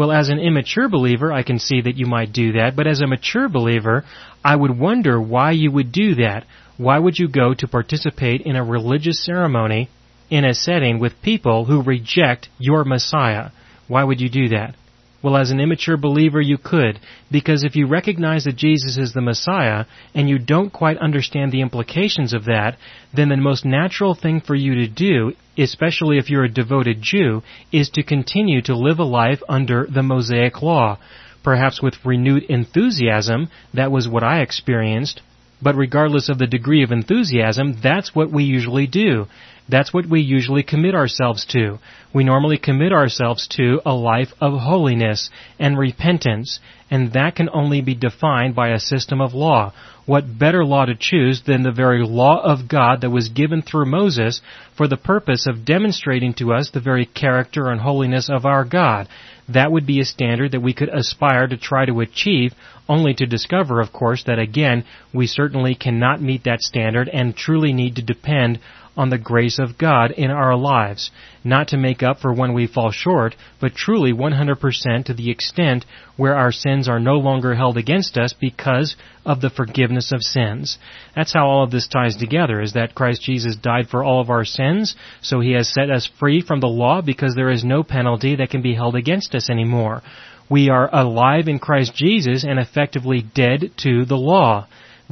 Well, 0.00 0.12
as 0.12 0.30
an 0.30 0.38
immature 0.38 0.88
believer, 0.88 1.30
I 1.30 1.42
can 1.42 1.58
see 1.58 1.82
that 1.82 1.98
you 1.98 2.06
might 2.06 2.32
do 2.32 2.52
that, 2.52 2.74
but 2.74 2.86
as 2.86 3.02
a 3.02 3.06
mature 3.06 3.50
believer, 3.50 4.02
I 4.42 4.56
would 4.56 4.78
wonder 4.78 5.20
why 5.20 5.50
you 5.50 5.70
would 5.72 5.92
do 5.92 6.14
that. 6.14 6.46
Why 6.78 6.98
would 6.98 7.18
you 7.18 7.28
go 7.28 7.52
to 7.52 7.68
participate 7.68 8.40
in 8.40 8.56
a 8.56 8.64
religious 8.64 9.22
ceremony 9.22 9.90
in 10.30 10.46
a 10.46 10.54
setting 10.54 11.00
with 11.00 11.20
people 11.20 11.66
who 11.66 11.82
reject 11.82 12.48
your 12.58 12.82
Messiah? 12.82 13.50
Why 13.88 14.02
would 14.04 14.22
you 14.22 14.30
do 14.30 14.48
that? 14.48 14.74
Well, 15.22 15.36
as 15.36 15.50
an 15.50 15.60
immature 15.60 15.98
believer, 15.98 16.40
you 16.40 16.56
could, 16.56 16.98
because 17.30 17.62
if 17.62 17.76
you 17.76 17.86
recognize 17.86 18.44
that 18.44 18.56
Jesus 18.56 18.96
is 18.96 19.12
the 19.12 19.20
Messiah 19.20 19.84
and 20.14 20.30
you 20.30 20.38
don't 20.38 20.72
quite 20.72 20.96
understand 20.96 21.52
the 21.52 21.60
implications 21.60 22.32
of 22.32 22.46
that, 22.46 22.78
then 23.14 23.28
the 23.28 23.36
most 23.36 23.66
natural 23.66 24.14
thing 24.14 24.40
for 24.40 24.54
you 24.54 24.76
to 24.76 24.88
do, 24.88 25.34
especially 25.58 26.16
if 26.16 26.30
you're 26.30 26.44
a 26.44 26.48
devoted 26.48 27.02
Jew, 27.02 27.42
is 27.70 27.90
to 27.90 28.02
continue 28.02 28.62
to 28.62 28.76
live 28.76 28.98
a 28.98 29.04
life 29.04 29.42
under 29.46 29.86
the 29.86 30.02
Mosaic 30.02 30.62
Law. 30.62 30.98
Perhaps 31.42 31.82
with 31.82 32.04
renewed 32.04 32.44
enthusiasm, 32.44 33.50
that 33.74 33.92
was 33.92 34.08
what 34.08 34.22
I 34.22 34.40
experienced, 34.40 35.20
but 35.62 35.76
regardless 35.76 36.30
of 36.30 36.38
the 36.38 36.46
degree 36.46 36.82
of 36.82 36.92
enthusiasm, 36.92 37.76
that's 37.82 38.14
what 38.14 38.30
we 38.30 38.44
usually 38.44 38.86
do. 38.86 39.26
That's 39.70 39.94
what 39.94 40.06
we 40.06 40.20
usually 40.20 40.64
commit 40.64 40.94
ourselves 40.94 41.44
to. 41.46 41.78
We 42.12 42.24
normally 42.24 42.58
commit 42.58 42.92
ourselves 42.92 43.46
to 43.56 43.80
a 43.86 43.94
life 43.94 44.32
of 44.40 44.60
holiness 44.60 45.30
and 45.60 45.78
repentance, 45.78 46.58
and 46.90 47.12
that 47.12 47.36
can 47.36 47.48
only 47.52 47.80
be 47.80 47.94
defined 47.94 48.56
by 48.56 48.70
a 48.70 48.80
system 48.80 49.20
of 49.20 49.32
law. 49.32 49.72
What 50.06 50.38
better 50.38 50.64
law 50.64 50.86
to 50.86 50.96
choose 50.96 51.42
than 51.42 51.62
the 51.62 51.70
very 51.70 52.04
law 52.04 52.42
of 52.42 52.66
God 52.66 53.02
that 53.02 53.10
was 53.10 53.28
given 53.28 53.62
through 53.62 53.86
Moses 53.86 54.40
for 54.76 54.88
the 54.88 54.96
purpose 54.96 55.46
of 55.46 55.64
demonstrating 55.64 56.34
to 56.34 56.52
us 56.52 56.70
the 56.70 56.80
very 56.80 57.06
character 57.06 57.70
and 57.70 57.80
holiness 57.80 58.28
of 58.28 58.44
our 58.44 58.64
God? 58.64 59.06
That 59.48 59.70
would 59.70 59.86
be 59.86 60.00
a 60.00 60.04
standard 60.04 60.50
that 60.52 60.62
we 60.62 60.74
could 60.74 60.88
aspire 60.88 61.46
to 61.46 61.56
try 61.56 61.84
to 61.84 62.00
achieve, 62.00 62.54
only 62.88 63.14
to 63.14 63.26
discover, 63.26 63.80
of 63.80 63.92
course, 63.92 64.24
that 64.24 64.40
again, 64.40 64.84
we 65.12 65.28
certainly 65.28 65.76
cannot 65.76 66.20
meet 66.20 66.42
that 66.44 66.60
standard 66.60 67.08
and 67.08 67.36
truly 67.36 67.72
need 67.72 67.96
to 67.96 68.02
depend 68.02 68.58
on 68.96 69.10
the 69.10 69.18
grace 69.18 69.58
of 69.58 69.78
God 69.78 70.10
in 70.10 70.30
our 70.30 70.56
lives, 70.56 71.10
not 71.44 71.68
to 71.68 71.76
make 71.76 72.02
up 72.02 72.20
for 72.20 72.32
when 72.32 72.52
we 72.52 72.66
fall 72.66 72.90
short, 72.90 73.36
but 73.60 73.74
truly 73.74 74.12
100% 74.12 75.04
to 75.04 75.14
the 75.14 75.30
extent 75.30 75.84
where 76.16 76.34
our 76.34 76.52
sins 76.52 76.88
are 76.88 77.00
no 77.00 77.14
longer 77.14 77.54
held 77.54 77.76
against 77.76 78.18
us 78.18 78.34
because 78.38 78.96
of 79.24 79.40
the 79.40 79.50
forgiveness 79.50 80.12
of 80.12 80.22
sins. 80.22 80.78
That's 81.14 81.32
how 81.32 81.46
all 81.46 81.64
of 81.64 81.70
this 81.70 81.88
ties 81.88 82.16
together, 82.16 82.60
is 82.60 82.72
that 82.72 82.94
Christ 82.94 83.22
Jesus 83.22 83.56
died 83.56 83.88
for 83.88 84.04
all 84.04 84.20
of 84.20 84.30
our 84.30 84.44
sins, 84.44 84.96
so 85.22 85.40
he 85.40 85.52
has 85.52 85.72
set 85.72 85.90
us 85.90 86.10
free 86.18 86.40
from 86.40 86.60
the 86.60 86.66
law 86.66 87.00
because 87.00 87.34
there 87.34 87.50
is 87.50 87.64
no 87.64 87.82
penalty 87.82 88.36
that 88.36 88.50
can 88.50 88.62
be 88.62 88.74
held 88.74 88.96
against 88.96 89.34
us 89.34 89.48
anymore. 89.48 90.02
We 90.50 90.68
are 90.68 90.92
alive 90.92 91.46
in 91.46 91.60
Christ 91.60 91.94
Jesus 91.94 92.42
and 92.44 92.58
effectively 92.58 93.22
dead 93.22 93.70
to 93.78 94.04
the 94.04 94.16
law. 94.16 94.66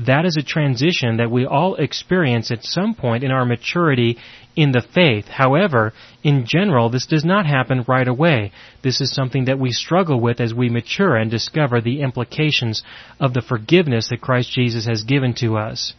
That 0.06 0.24
is 0.24 0.36
a 0.38 0.44
transition 0.44 1.16
that 1.16 1.30
we 1.30 1.44
all 1.44 1.74
experience 1.74 2.52
at 2.52 2.64
some 2.64 2.94
point 2.94 3.24
in 3.24 3.32
our 3.32 3.44
maturity 3.44 4.16
in 4.54 4.70
the 4.70 4.86
faith. 4.94 5.26
However, 5.26 5.92
in 6.22 6.46
general, 6.46 6.88
this 6.88 7.06
does 7.06 7.24
not 7.24 7.46
happen 7.46 7.84
right 7.88 8.06
away. 8.06 8.52
This 8.82 9.00
is 9.00 9.12
something 9.12 9.46
that 9.46 9.58
we 9.58 9.72
struggle 9.72 10.20
with 10.20 10.40
as 10.40 10.54
we 10.54 10.68
mature 10.68 11.16
and 11.16 11.28
discover 11.28 11.80
the 11.80 12.00
implications 12.00 12.84
of 13.18 13.34
the 13.34 13.42
forgiveness 13.42 14.08
that 14.10 14.20
Christ 14.20 14.52
Jesus 14.52 14.86
has 14.86 15.02
given 15.02 15.34
to 15.34 15.56
us. 15.56 15.94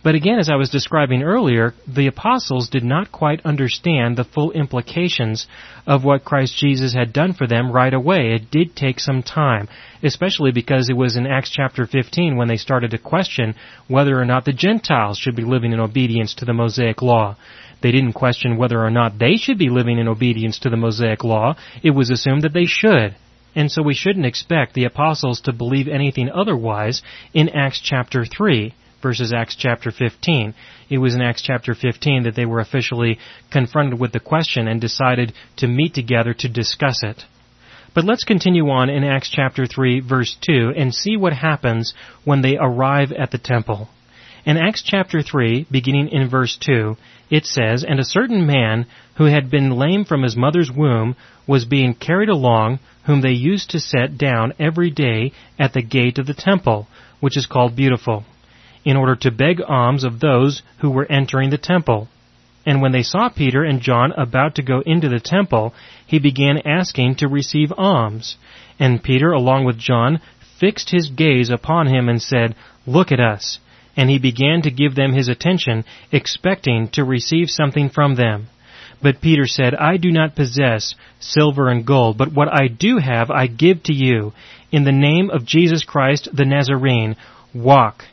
But 0.00 0.14
again, 0.14 0.38
as 0.38 0.48
I 0.48 0.54
was 0.54 0.70
describing 0.70 1.24
earlier, 1.24 1.74
the 1.86 2.06
apostles 2.06 2.68
did 2.68 2.84
not 2.84 3.10
quite 3.10 3.44
understand 3.44 4.16
the 4.16 4.22
full 4.24 4.52
implications 4.52 5.48
of 5.88 6.04
what 6.04 6.24
Christ 6.24 6.56
Jesus 6.56 6.94
had 6.94 7.12
done 7.12 7.32
for 7.32 7.48
them 7.48 7.72
right 7.72 7.92
away. 7.92 8.32
It 8.32 8.48
did 8.48 8.76
take 8.76 9.00
some 9.00 9.24
time, 9.24 9.68
especially 10.00 10.52
because 10.52 10.88
it 10.88 10.96
was 10.96 11.16
in 11.16 11.26
Acts 11.26 11.50
chapter 11.50 11.84
15 11.84 12.36
when 12.36 12.46
they 12.46 12.56
started 12.56 12.92
to 12.92 12.98
question 12.98 13.56
whether 13.88 14.20
or 14.20 14.24
not 14.24 14.44
the 14.44 14.52
Gentiles 14.52 15.18
should 15.18 15.34
be 15.34 15.44
living 15.44 15.72
in 15.72 15.80
obedience 15.80 16.32
to 16.36 16.44
the 16.44 16.54
Mosaic 16.54 17.02
law. 17.02 17.36
They 17.80 17.90
didn't 17.90 18.12
question 18.12 18.56
whether 18.56 18.80
or 18.80 18.90
not 18.90 19.18
they 19.18 19.36
should 19.36 19.58
be 19.58 19.68
living 19.68 19.98
in 19.98 20.06
obedience 20.06 20.60
to 20.60 20.70
the 20.70 20.76
Mosaic 20.76 21.24
law. 21.24 21.56
It 21.82 21.90
was 21.90 22.10
assumed 22.10 22.42
that 22.42 22.52
they 22.52 22.66
should. 22.66 23.16
And 23.56 23.70
so 23.70 23.82
we 23.82 23.94
shouldn't 23.94 24.26
expect 24.26 24.74
the 24.74 24.84
apostles 24.84 25.40
to 25.42 25.52
believe 25.52 25.88
anything 25.88 26.30
otherwise 26.30 27.02
in 27.34 27.48
Acts 27.48 27.80
chapter 27.80 28.24
3 28.24 28.74
versus 29.02 29.32
Acts 29.32 29.56
chapter 29.56 29.90
15. 29.90 30.54
It 30.90 30.98
was 30.98 31.14
in 31.14 31.22
Acts 31.22 31.42
chapter 31.42 31.74
15 31.74 32.24
that 32.24 32.34
they 32.34 32.46
were 32.46 32.60
officially 32.60 33.18
confronted 33.50 34.00
with 34.00 34.12
the 34.12 34.20
question 34.20 34.66
and 34.68 34.80
decided 34.80 35.32
to 35.56 35.68
meet 35.68 35.94
together 35.94 36.34
to 36.34 36.48
discuss 36.48 37.02
it. 37.02 37.24
But 37.94 38.04
let's 38.04 38.24
continue 38.24 38.68
on 38.70 38.90
in 38.90 39.04
Acts 39.04 39.30
chapter 39.30 39.66
3 39.66 40.00
verse 40.00 40.36
2 40.40 40.72
and 40.76 40.94
see 40.94 41.16
what 41.16 41.32
happens 41.32 41.94
when 42.24 42.42
they 42.42 42.56
arrive 42.56 43.12
at 43.12 43.30
the 43.30 43.38
temple. 43.38 43.88
In 44.44 44.56
Acts 44.56 44.82
chapter 44.82 45.20
3, 45.20 45.66
beginning 45.70 46.08
in 46.08 46.28
verse 46.28 46.56
2, 46.56 46.96
it 47.28 47.44
says, 47.44 47.84
And 47.86 48.00
a 48.00 48.04
certain 48.04 48.46
man 48.46 48.86
who 49.16 49.24
had 49.24 49.50
been 49.50 49.76
lame 49.76 50.04
from 50.04 50.22
his 50.22 50.36
mother's 50.36 50.70
womb 50.70 51.16
was 51.46 51.64
being 51.64 51.94
carried 51.94 52.28
along, 52.28 52.78
whom 53.04 53.20
they 53.20 53.32
used 53.32 53.70
to 53.70 53.80
set 53.80 54.16
down 54.16 54.54
every 54.58 54.90
day 54.90 55.32
at 55.58 55.72
the 55.72 55.82
gate 55.82 56.18
of 56.18 56.26
the 56.26 56.34
temple, 56.34 56.86
which 57.20 57.36
is 57.36 57.46
called 57.46 57.76
Beautiful 57.76 58.24
in 58.84 58.96
order 58.96 59.16
to 59.16 59.30
beg 59.30 59.60
alms 59.66 60.04
of 60.04 60.20
those 60.20 60.62
who 60.80 60.90
were 60.90 61.10
entering 61.10 61.50
the 61.50 61.58
temple. 61.58 62.08
And 62.66 62.82
when 62.82 62.92
they 62.92 63.02
saw 63.02 63.28
Peter 63.28 63.64
and 63.64 63.80
John 63.80 64.12
about 64.12 64.56
to 64.56 64.62
go 64.62 64.82
into 64.84 65.08
the 65.08 65.20
temple, 65.20 65.74
he 66.06 66.18
began 66.18 66.66
asking 66.66 67.16
to 67.16 67.28
receive 67.28 67.72
alms. 67.78 68.36
And 68.78 69.02
Peter, 69.02 69.32
along 69.32 69.64
with 69.64 69.78
John, 69.78 70.20
fixed 70.58 70.90
his 70.90 71.08
gaze 71.08 71.50
upon 71.50 71.86
him 71.86 72.08
and 72.08 72.20
said, 72.20 72.54
Look 72.86 73.10
at 73.12 73.20
us. 73.20 73.58
And 73.96 74.10
he 74.10 74.18
began 74.18 74.62
to 74.62 74.70
give 74.70 74.94
them 74.94 75.12
his 75.12 75.28
attention, 75.28 75.84
expecting 76.12 76.88
to 76.90 77.04
receive 77.04 77.48
something 77.48 77.88
from 77.88 78.14
them. 78.14 78.48
But 79.02 79.20
Peter 79.20 79.46
said, 79.46 79.74
I 79.74 79.96
do 79.96 80.10
not 80.10 80.36
possess 80.36 80.94
silver 81.20 81.68
and 81.68 81.86
gold, 81.86 82.18
but 82.18 82.32
what 82.32 82.48
I 82.52 82.68
do 82.68 82.98
have 82.98 83.30
I 83.30 83.46
give 83.46 83.82
to 83.84 83.94
you. 83.94 84.32
In 84.70 84.84
the 84.84 84.92
name 84.92 85.30
of 85.30 85.46
Jesus 85.46 85.84
Christ 85.84 86.28
the 86.32 86.44
Nazarene, 86.44 87.16
walk 87.54 88.04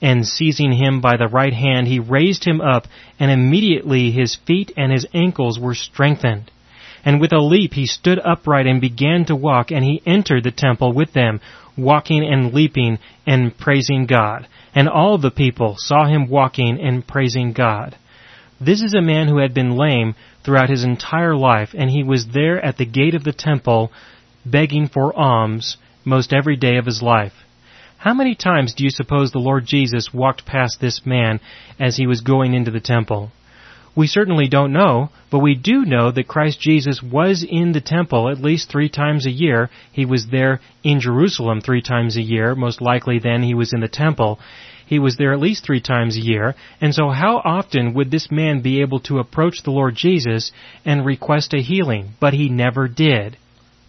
and 0.00 0.26
seizing 0.26 0.72
him 0.72 1.00
by 1.00 1.16
the 1.16 1.28
right 1.28 1.52
hand, 1.52 1.86
he 1.86 1.98
raised 1.98 2.44
him 2.44 2.60
up, 2.60 2.86
and 3.18 3.30
immediately 3.30 4.10
his 4.10 4.36
feet 4.46 4.72
and 4.76 4.92
his 4.92 5.06
ankles 5.12 5.58
were 5.58 5.74
strengthened. 5.74 6.50
And 7.04 7.20
with 7.20 7.32
a 7.32 7.38
leap 7.38 7.74
he 7.74 7.86
stood 7.86 8.18
upright 8.18 8.66
and 8.66 8.80
began 8.80 9.24
to 9.26 9.36
walk, 9.36 9.70
and 9.70 9.84
he 9.84 10.02
entered 10.06 10.44
the 10.44 10.50
temple 10.50 10.92
with 10.92 11.12
them, 11.12 11.40
walking 11.76 12.24
and 12.24 12.52
leaping 12.52 12.98
and 13.26 13.56
praising 13.56 14.06
God. 14.06 14.46
And 14.74 14.88
all 14.88 15.18
the 15.18 15.30
people 15.30 15.74
saw 15.78 16.06
him 16.06 16.28
walking 16.28 16.78
and 16.80 17.06
praising 17.06 17.52
God. 17.52 17.96
This 18.60 18.82
is 18.82 18.94
a 18.94 19.00
man 19.00 19.28
who 19.28 19.38
had 19.38 19.54
been 19.54 19.76
lame 19.76 20.14
throughout 20.44 20.68
his 20.68 20.84
entire 20.84 21.36
life, 21.36 21.70
and 21.76 21.90
he 21.90 22.02
was 22.02 22.28
there 22.34 22.64
at 22.64 22.76
the 22.76 22.86
gate 22.86 23.14
of 23.14 23.24
the 23.24 23.32
temple 23.32 23.92
begging 24.44 24.88
for 24.88 25.16
alms 25.16 25.76
most 26.04 26.32
every 26.32 26.56
day 26.56 26.76
of 26.76 26.86
his 26.86 27.02
life. 27.02 27.32
How 27.98 28.14
many 28.14 28.36
times 28.36 28.74
do 28.74 28.84
you 28.84 28.90
suppose 28.90 29.32
the 29.32 29.40
Lord 29.40 29.66
Jesus 29.66 30.14
walked 30.14 30.46
past 30.46 30.80
this 30.80 31.04
man 31.04 31.40
as 31.80 31.96
he 31.96 32.06
was 32.06 32.20
going 32.20 32.54
into 32.54 32.70
the 32.70 32.78
temple? 32.78 33.32
We 33.96 34.06
certainly 34.06 34.46
don't 34.46 34.72
know, 34.72 35.10
but 35.32 35.40
we 35.40 35.56
do 35.56 35.84
know 35.84 36.12
that 36.12 36.28
Christ 36.28 36.60
Jesus 36.60 37.02
was 37.02 37.42
in 37.42 37.72
the 37.72 37.80
temple 37.80 38.28
at 38.28 38.40
least 38.40 38.70
three 38.70 38.88
times 38.88 39.26
a 39.26 39.32
year. 39.32 39.68
He 39.90 40.04
was 40.04 40.28
there 40.28 40.60
in 40.84 41.00
Jerusalem 41.00 41.60
three 41.60 41.82
times 41.82 42.16
a 42.16 42.22
year. 42.22 42.54
Most 42.54 42.80
likely 42.80 43.18
then 43.18 43.42
he 43.42 43.54
was 43.54 43.72
in 43.72 43.80
the 43.80 43.88
temple. 43.88 44.38
He 44.86 45.00
was 45.00 45.16
there 45.16 45.32
at 45.32 45.40
least 45.40 45.64
three 45.64 45.80
times 45.80 46.16
a 46.16 46.20
year. 46.20 46.54
And 46.80 46.94
so 46.94 47.10
how 47.10 47.42
often 47.44 47.94
would 47.94 48.12
this 48.12 48.30
man 48.30 48.60
be 48.60 48.80
able 48.80 49.00
to 49.00 49.18
approach 49.18 49.64
the 49.64 49.72
Lord 49.72 49.96
Jesus 49.96 50.52
and 50.84 51.04
request 51.04 51.52
a 51.52 51.60
healing? 51.60 52.10
But 52.20 52.32
he 52.32 52.48
never 52.48 52.86
did. 52.86 53.36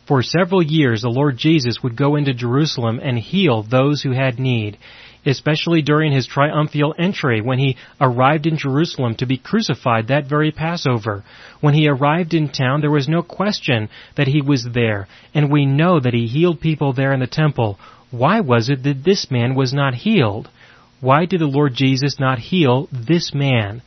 For 0.09 0.23
several 0.23 0.63
years, 0.63 1.03
the 1.03 1.09
Lord 1.11 1.37
Jesus 1.37 1.83
would 1.83 1.95
go 1.95 2.15
into 2.15 2.33
Jerusalem 2.33 2.99
and 2.99 3.19
heal 3.19 3.61
those 3.61 4.01
who 4.01 4.09
had 4.09 4.39
need, 4.39 4.79
especially 5.23 5.83
during 5.83 6.11
his 6.11 6.25
triumphal 6.25 6.95
entry 6.97 7.41
when 7.41 7.59
he 7.59 7.77
arrived 8.01 8.47
in 8.47 8.57
Jerusalem 8.57 9.13
to 9.17 9.27
be 9.27 9.37
crucified 9.37 10.07
that 10.07 10.25
very 10.25 10.51
Passover. 10.51 11.23
When 11.61 11.75
he 11.75 11.87
arrived 11.87 12.33
in 12.33 12.49
town, 12.49 12.81
there 12.81 12.89
was 12.89 13.07
no 13.07 13.21
question 13.21 13.87
that 14.17 14.27
he 14.27 14.41
was 14.41 14.67
there, 14.73 15.07
and 15.35 15.51
we 15.51 15.67
know 15.67 15.99
that 15.99 16.15
he 16.15 16.25
healed 16.25 16.59
people 16.59 16.91
there 16.91 17.13
in 17.13 17.19
the 17.19 17.27
temple. 17.27 17.77
Why 18.09 18.39
was 18.39 18.67
it 18.67 18.81
that 18.81 19.03
this 19.03 19.29
man 19.29 19.53
was 19.53 19.73
not 19.73 19.93
healed? 19.93 20.49
Why 21.01 21.25
did 21.25 21.39
the 21.39 21.45
Lord 21.45 21.75
Jesus 21.75 22.19
not 22.19 22.39
heal 22.39 22.89
this 22.91 23.31
man? 23.31 23.83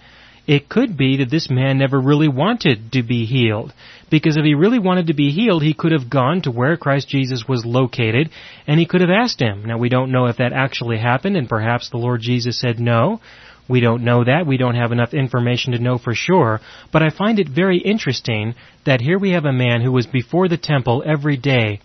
It 0.46 0.68
could 0.68 0.96
be 0.96 1.18
that 1.18 1.30
this 1.30 1.48
man 1.48 1.78
never 1.78 2.00
really 2.00 2.28
wanted 2.28 2.92
to 2.92 3.02
be 3.02 3.26
healed. 3.26 3.72
Because 4.10 4.36
if 4.36 4.44
he 4.44 4.54
really 4.54 4.78
wanted 4.78 5.06
to 5.06 5.14
be 5.14 5.30
healed, 5.30 5.62
he 5.62 5.72
could 5.72 5.92
have 5.92 6.10
gone 6.10 6.42
to 6.42 6.50
where 6.50 6.76
Christ 6.76 7.08
Jesus 7.08 7.46
was 7.48 7.64
located 7.64 8.30
and 8.66 8.78
he 8.78 8.86
could 8.86 9.00
have 9.00 9.10
asked 9.10 9.40
him. 9.40 9.64
Now 9.64 9.78
we 9.78 9.88
don't 9.88 10.12
know 10.12 10.26
if 10.26 10.38
that 10.38 10.52
actually 10.52 10.98
happened 10.98 11.36
and 11.36 11.48
perhaps 11.48 11.88
the 11.88 11.96
Lord 11.98 12.20
Jesus 12.20 12.60
said 12.60 12.80
no. 12.80 13.20
We 13.68 13.80
don't 13.80 14.04
know 14.04 14.24
that. 14.24 14.46
We 14.46 14.56
don't 14.56 14.74
have 14.74 14.92
enough 14.92 15.14
information 15.14 15.72
to 15.72 15.78
know 15.78 15.96
for 15.96 16.14
sure. 16.14 16.60
But 16.92 17.02
I 17.02 17.10
find 17.10 17.38
it 17.38 17.48
very 17.48 17.78
interesting 17.78 18.54
that 18.84 19.00
here 19.00 19.18
we 19.18 19.30
have 19.30 19.44
a 19.44 19.52
man 19.52 19.80
who 19.80 19.92
was 19.92 20.06
before 20.06 20.48
the 20.48 20.58
temple 20.58 21.02
every 21.06 21.36
day 21.36 21.80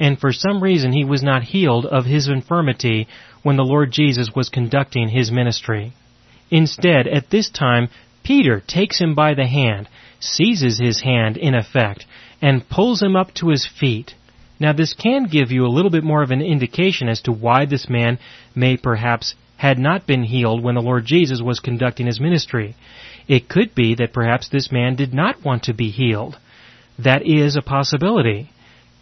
and 0.00 0.18
for 0.18 0.32
some 0.32 0.62
reason 0.62 0.92
he 0.92 1.04
was 1.04 1.22
not 1.22 1.42
healed 1.42 1.84
of 1.84 2.06
his 2.06 2.26
infirmity 2.26 3.06
when 3.42 3.56
the 3.56 3.62
Lord 3.64 3.92
Jesus 3.92 4.30
was 4.34 4.48
conducting 4.48 5.08
his 5.08 5.30
ministry. 5.30 5.92
Instead, 6.50 7.06
at 7.06 7.30
this 7.30 7.48
time, 7.50 7.88
Peter 8.22 8.60
takes 8.66 8.98
him 8.98 9.14
by 9.14 9.34
the 9.34 9.46
hand, 9.46 9.88
seizes 10.18 10.78
his 10.78 11.00
hand 11.02 11.36
in 11.36 11.54
effect, 11.54 12.06
and 12.42 12.68
pulls 12.68 13.02
him 13.02 13.16
up 13.16 13.32
to 13.34 13.48
his 13.48 13.66
feet. 13.66 14.14
Now 14.58 14.72
this 14.72 14.92
can 14.92 15.24
give 15.24 15.50
you 15.50 15.64
a 15.64 15.74
little 15.74 15.90
bit 15.90 16.04
more 16.04 16.22
of 16.22 16.30
an 16.30 16.42
indication 16.42 17.08
as 17.08 17.22
to 17.22 17.32
why 17.32 17.64
this 17.64 17.88
man 17.88 18.18
may 18.54 18.76
perhaps 18.76 19.34
had 19.56 19.78
not 19.78 20.06
been 20.06 20.24
healed 20.24 20.62
when 20.62 20.74
the 20.74 20.82
Lord 20.82 21.04
Jesus 21.04 21.40
was 21.42 21.60
conducting 21.60 22.06
his 22.06 22.20
ministry. 22.20 22.74
It 23.28 23.48
could 23.48 23.74
be 23.74 23.94
that 23.94 24.12
perhaps 24.12 24.48
this 24.48 24.72
man 24.72 24.96
did 24.96 25.14
not 25.14 25.44
want 25.44 25.64
to 25.64 25.74
be 25.74 25.90
healed. 25.90 26.38
That 26.98 27.26
is 27.26 27.56
a 27.56 27.62
possibility. 27.62 28.50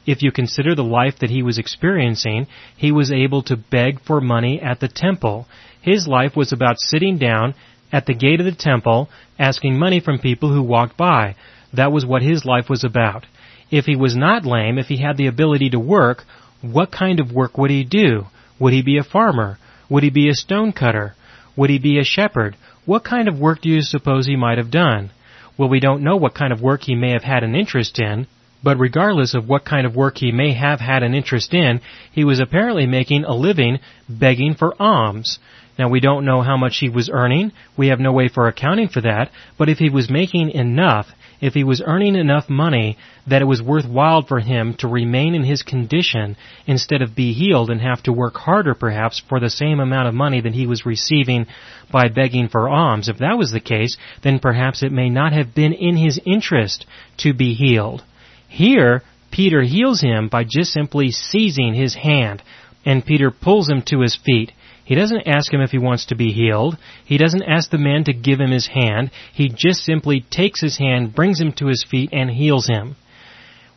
If 0.09 0.23
you 0.23 0.33
consider 0.33 0.75
the 0.75 0.83
life 0.83 1.19
that 1.19 1.29
he 1.29 1.43
was 1.43 1.59
experiencing, 1.59 2.47
he 2.75 2.91
was 2.91 3.11
able 3.11 3.43
to 3.43 3.59
beg 3.59 4.01
for 4.01 4.23
money 4.23 4.59
at 4.59 4.81
the 4.81 4.89
temple. 4.89 5.47
His 5.83 6.09
life 6.09 6.35
was 6.35 6.51
about 6.51 6.81
sitting 6.81 7.19
down 7.19 7.55
at 7.93 8.07
the 8.07 8.15
gate 8.15 8.41
of 8.41 8.47
the 8.47 8.53
temple 8.53 9.11
asking 9.39 9.79
money 9.79 10.01
from 10.01 10.19
people 10.19 10.51
who 10.51 10.63
walked 10.63 10.97
by. 10.97 11.37
That 11.75 11.93
was 11.93 12.07
what 12.07 12.23
his 12.23 12.47
life 12.47 12.71
was 12.71 12.85
about. 12.85 13.27
If 13.71 13.85
he 13.85 13.97
was 13.97 14.17
not 14.17 14.47
lame, 14.47 14.79
if 14.79 14.87
he 14.87 14.97
had 14.97 15.19
the 15.19 15.27
ability 15.27 15.69
to 15.71 15.79
work, 15.79 16.25
what 16.63 16.91
kind 16.91 17.21
of 17.21 17.31
work 17.31 17.59
would 17.59 17.71
he 17.71 17.85
do? 17.85 18.29
Would 18.59 18.73
he 18.73 18.81
be 18.81 18.97
a 18.97 19.05
farmer? 19.05 19.59
Would 19.91 20.05
he 20.05 20.11
be 20.11 20.31
a 20.31 20.35
stone 20.35 20.73
cutter? 20.73 21.17
Would 21.55 21.69
he 21.69 21.79
be 21.79 21.99
a 21.99 22.03
shepherd? 22.05 22.57
What 22.87 23.05
kind 23.05 23.29
of 23.29 23.39
work 23.39 23.61
do 23.61 23.69
you 23.69 23.83
suppose 23.83 24.25
he 24.25 24.37
might 24.37 24.57
have 24.57 24.71
done? 24.71 25.11
Well, 25.59 25.69
we 25.69 25.81
don't 25.81 26.03
know 26.03 26.17
what 26.17 26.35
kind 26.35 26.51
of 26.51 26.63
work 26.63 26.85
he 26.85 26.95
may 26.95 27.11
have 27.11 27.25
had 27.25 27.45
an 27.45 27.55
interest 27.55 27.99
in, 27.99 28.27
but 28.63 28.79
regardless 28.79 29.35
of 29.35 29.49
what 29.49 29.65
kind 29.65 29.87
of 29.87 29.97
work 29.97 30.19
he 30.19 30.33
may 30.33 30.53
have 30.53 30.81
had 30.81 31.03
an 31.03 31.15
interest 31.15 31.55
in, 31.55 31.81
he 32.13 32.25
was 32.25 32.41
apparently 32.41 32.87
making 32.87 33.25
a 33.25 33.35
living 33.35 33.79
begging 34.09 34.55
for 34.55 34.75
alms. 34.81 35.39
Now 35.79 35.89
we 35.89 36.01
don't 36.01 36.25
know 36.25 36.43
how 36.43 36.57
much 36.57 36.79
he 36.79 36.89
was 36.89 37.09
earning. 37.09 37.53
We 37.77 37.89
have 37.89 38.01
no 38.01 38.13
way 38.13 38.29
for 38.29 38.49
accounting 38.49 38.89
for 38.89 39.01
that. 39.03 39.31
But 39.57 39.69
if 39.69 39.79
he 39.79 39.91
was 39.91 40.11
making 40.11 40.51
enough, 40.51 41.07
if 41.41 41.55
he 41.55 41.63
was 41.63 41.81
earning 41.81 42.17
enough 42.17 42.51
money 42.51 42.99
that 43.29 43.43
it 43.43 43.45
was 43.45 43.63
worthwhile 43.63 44.23
for 44.23 44.41
him 44.41 44.75
to 44.79 44.89
remain 44.89 45.37
in 45.37 45.45
his 45.45 45.63
condition 45.63 46.37
instead 46.67 47.01
of 47.01 47.15
be 47.15 47.33
healed 47.33 47.71
and 47.71 47.81
have 47.81 48.03
to 48.03 48.13
work 48.13 48.35
harder 48.35 48.75
perhaps 48.75 49.23
for 49.29 49.39
the 49.39 49.51
same 49.51 49.79
amount 49.79 50.09
of 50.09 50.15
money 50.15 50.41
that 50.41 50.55
he 50.55 50.67
was 50.67 50.85
receiving 50.85 51.47
by 51.93 52.09
begging 52.09 52.49
for 52.49 52.69
alms, 52.69 53.09
if 53.09 53.19
that 53.19 53.39
was 53.39 53.53
the 53.53 53.61
case, 53.61 53.97
then 54.23 54.41
perhaps 54.41 54.83
it 54.83 54.91
may 54.91 55.09
not 55.09 55.33
have 55.33 55.55
been 55.55 55.73
in 55.73 55.97
his 55.97 56.21
interest 56.27 56.87
to 57.19 57.33
be 57.33 57.55
healed. 57.55 58.03
Here, 58.49 59.03
Peter 59.31 59.63
heals 59.63 60.01
him 60.01 60.29
by 60.29 60.45
just 60.45 60.73
simply 60.73 61.11
seizing 61.11 61.75
his 61.75 61.95
hand, 61.95 62.43
and 62.85 63.05
Peter 63.05 63.31
pulls 63.31 63.69
him 63.69 63.83
to 63.83 64.01
his 64.01 64.17
feet. 64.17 64.53
He 64.85 64.95
doesn't 64.95 65.29
ask 65.29 65.53
him 65.53 65.61
if 65.61 65.71
he 65.71 65.79
wants 65.79 66.07
to 66.07 66.15
be 66.15 66.33
healed. 66.33 66.79
He 67.05 67.19
doesn't 67.19 67.43
ask 67.43 67.71
the 67.71 67.79
man 67.79 68.05
to 68.05 68.13
give 68.15 68.41
him 68.41 68.51
his 68.51 68.69
hand. 68.69 69.11
He 69.35 69.49
just 69.49 69.85
simply 69.85 70.25
takes 70.31 70.63
his 70.63 70.79
hand, 70.79 71.15
brings 71.15 71.39
him 71.39 71.53
to 71.59 71.67
his 71.67 71.85
feet, 71.89 72.09
and 72.13 72.31
heals 72.31 72.67
him. 72.67 72.97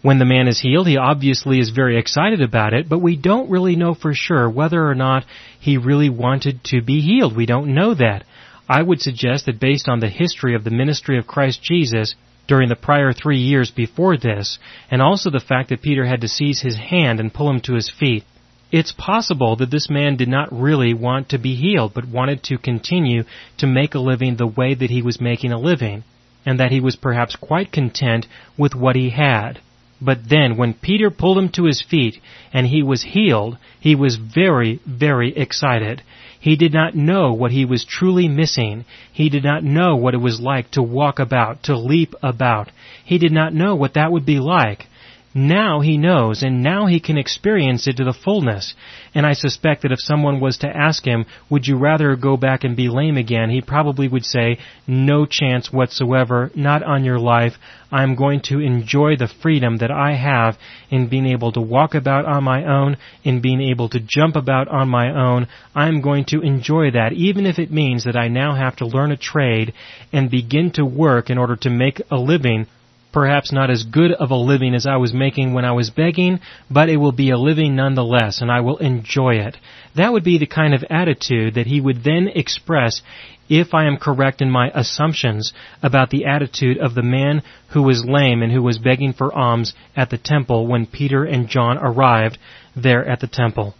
When 0.01 0.17
the 0.17 0.25
man 0.25 0.47
is 0.47 0.61
healed, 0.61 0.87
he 0.87 0.97
obviously 0.97 1.59
is 1.59 1.69
very 1.69 1.99
excited 1.99 2.41
about 2.41 2.73
it, 2.73 2.89
but 2.89 3.01
we 3.01 3.17
don't 3.17 3.51
really 3.51 3.75
know 3.75 3.93
for 3.93 4.13
sure 4.15 4.49
whether 4.49 4.87
or 4.87 4.95
not 4.95 5.25
he 5.59 5.77
really 5.77 6.09
wanted 6.09 6.63
to 6.65 6.81
be 6.81 7.01
healed. 7.01 7.35
We 7.35 7.45
don't 7.45 7.75
know 7.75 7.93
that. 7.93 8.23
I 8.67 8.81
would 8.81 9.01
suggest 9.01 9.45
that 9.45 9.59
based 9.59 9.89
on 9.89 9.99
the 9.99 10.09
history 10.09 10.55
of 10.55 10.63
the 10.63 10.71
ministry 10.71 11.19
of 11.19 11.27
Christ 11.27 11.61
Jesus, 11.61 12.15
during 12.47 12.69
the 12.69 12.75
prior 12.75 13.13
three 13.13 13.37
years 13.39 13.71
before 13.71 14.17
this, 14.17 14.59
and 14.89 15.01
also 15.01 15.29
the 15.29 15.39
fact 15.39 15.69
that 15.69 15.81
Peter 15.81 16.05
had 16.05 16.21
to 16.21 16.27
seize 16.27 16.61
his 16.61 16.77
hand 16.77 17.19
and 17.19 17.33
pull 17.33 17.49
him 17.49 17.61
to 17.61 17.73
his 17.73 17.89
feet, 17.89 18.23
it's 18.71 18.93
possible 18.93 19.55
that 19.57 19.69
this 19.69 19.89
man 19.89 20.15
did 20.15 20.29
not 20.29 20.51
really 20.51 20.93
want 20.93 21.29
to 21.29 21.37
be 21.37 21.55
healed, 21.55 21.93
but 21.93 22.07
wanted 22.07 22.41
to 22.43 22.57
continue 22.57 23.23
to 23.57 23.67
make 23.67 23.93
a 23.93 23.99
living 23.99 24.35
the 24.35 24.47
way 24.47 24.73
that 24.73 24.89
he 24.89 25.01
was 25.01 25.19
making 25.19 25.51
a 25.51 25.59
living, 25.59 26.03
and 26.45 26.59
that 26.59 26.71
he 26.71 26.79
was 26.79 26.95
perhaps 26.95 27.35
quite 27.35 27.71
content 27.71 28.25
with 28.57 28.73
what 28.73 28.95
he 28.95 29.09
had. 29.09 29.59
But 30.01 30.29
then, 30.29 30.57
when 30.57 30.73
Peter 30.73 31.11
pulled 31.11 31.37
him 31.37 31.49
to 31.49 31.65
his 31.65 31.81
feet 31.81 32.19
and 32.51 32.65
he 32.65 32.81
was 32.81 33.03
healed, 33.03 33.57
he 33.79 33.93
was 33.93 34.15
very, 34.15 34.79
very 34.85 35.35
excited. 35.37 36.01
He 36.41 36.55
did 36.55 36.73
not 36.73 36.95
know 36.95 37.33
what 37.33 37.51
he 37.51 37.65
was 37.65 37.85
truly 37.85 38.27
missing. 38.27 38.85
He 39.13 39.29
did 39.29 39.43
not 39.43 39.63
know 39.63 39.95
what 39.95 40.15
it 40.15 40.17
was 40.17 40.41
like 40.41 40.71
to 40.71 40.81
walk 40.81 41.19
about, 41.19 41.63
to 41.63 41.77
leap 41.77 42.15
about. 42.23 42.71
He 43.05 43.19
did 43.19 43.31
not 43.31 43.53
know 43.53 43.75
what 43.75 43.93
that 43.93 44.11
would 44.11 44.25
be 44.25 44.39
like. 44.39 44.87
Now 45.33 45.79
he 45.79 45.97
knows, 45.97 46.43
and 46.43 46.61
now 46.61 46.87
he 46.87 46.99
can 46.99 47.17
experience 47.17 47.87
it 47.87 47.95
to 47.97 48.03
the 48.03 48.11
fullness. 48.11 48.73
And 49.15 49.25
I 49.25 49.31
suspect 49.31 49.83
that 49.83 49.91
if 49.93 49.99
someone 50.01 50.41
was 50.41 50.57
to 50.57 50.67
ask 50.67 51.05
him, 51.05 51.25
would 51.49 51.65
you 51.65 51.77
rather 51.77 52.17
go 52.17 52.35
back 52.35 52.65
and 52.65 52.75
be 52.75 52.89
lame 52.89 53.15
again, 53.15 53.49
he 53.49 53.61
probably 53.61 54.09
would 54.09 54.25
say, 54.25 54.57
no 54.87 55.25
chance 55.25 55.71
whatsoever, 55.71 56.51
not 56.53 56.83
on 56.83 57.05
your 57.05 57.17
life. 57.17 57.53
I'm 57.93 58.15
going 58.15 58.41
to 58.45 58.59
enjoy 58.59 59.15
the 59.15 59.29
freedom 59.41 59.77
that 59.77 59.91
I 59.91 60.15
have 60.15 60.57
in 60.89 61.07
being 61.07 61.27
able 61.27 61.53
to 61.53 61.61
walk 61.61 61.95
about 61.95 62.25
on 62.25 62.43
my 62.43 62.65
own, 62.65 62.97
in 63.23 63.39
being 63.39 63.61
able 63.61 63.87
to 63.89 64.01
jump 64.05 64.35
about 64.35 64.67
on 64.67 64.89
my 64.89 65.13
own. 65.13 65.47
I'm 65.73 66.01
going 66.01 66.25
to 66.25 66.41
enjoy 66.41 66.91
that, 66.91 67.13
even 67.13 67.45
if 67.45 67.57
it 67.57 67.71
means 67.71 68.03
that 68.03 68.17
I 68.17 68.27
now 68.27 68.55
have 68.55 68.75
to 68.77 68.85
learn 68.85 69.13
a 69.13 69.17
trade 69.17 69.73
and 70.11 70.29
begin 70.29 70.71
to 70.71 70.83
work 70.83 71.29
in 71.29 71.37
order 71.37 71.55
to 71.55 71.69
make 71.69 72.01
a 72.11 72.17
living 72.17 72.67
perhaps 73.11 73.51
not 73.51 73.69
as 73.69 73.83
good 73.83 74.11
of 74.11 74.31
a 74.31 74.35
living 74.35 74.73
as 74.73 74.85
I 74.85 74.97
was 74.97 75.13
making 75.13 75.53
when 75.53 75.65
I 75.65 75.71
was 75.73 75.89
begging, 75.89 76.39
but 76.69 76.89
it 76.89 76.97
will 76.97 77.11
be 77.11 77.29
a 77.29 77.37
living 77.37 77.75
nonetheless, 77.75 78.41
and 78.41 78.51
I 78.51 78.61
will 78.61 78.77
enjoy 78.77 79.35
it. 79.35 79.57
That 79.95 80.13
would 80.13 80.23
be 80.23 80.37
the 80.37 80.47
kind 80.47 80.73
of 80.73 80.83
attitude 80.89 81.55
that 81.55 81.67
he 81.67 81.81
would 81.81 82.03
then 82.03 82.29
express 82.33 83.01
if 83.49 83.73
I 83.73 83.85
am 83.85 83.97
correct 83.97 84.41
in 84.41 84.49
my 84.49 84.71
assumptions 84.73 85.51
about 85.83 86.09
the 86.09 86.25
attitude 86.25 86.77
of 86.77 86.95
the 86.95 87.03
man 87.03 87.43
who 87.73 87.83
was 87.83 88.05
lame 88.05 88.41
and 88.41 88.51
who 88.51 88.63
was 88.63 88.77
begging 88.77 89.11
for 89.11 89.33
alms 89.33 89.73
at 89.93 90.09
the 90.09 90.17
temple 90.17 90.67
when 90.67 90.85
Peter 90.85 91.25
and 91.25 91.49
John 91.49 91.77
arrived 91.77 92.37
there 92.75 93.05
at 93.05 93.19
the 93.19 93.27
temple. 93.27 93.75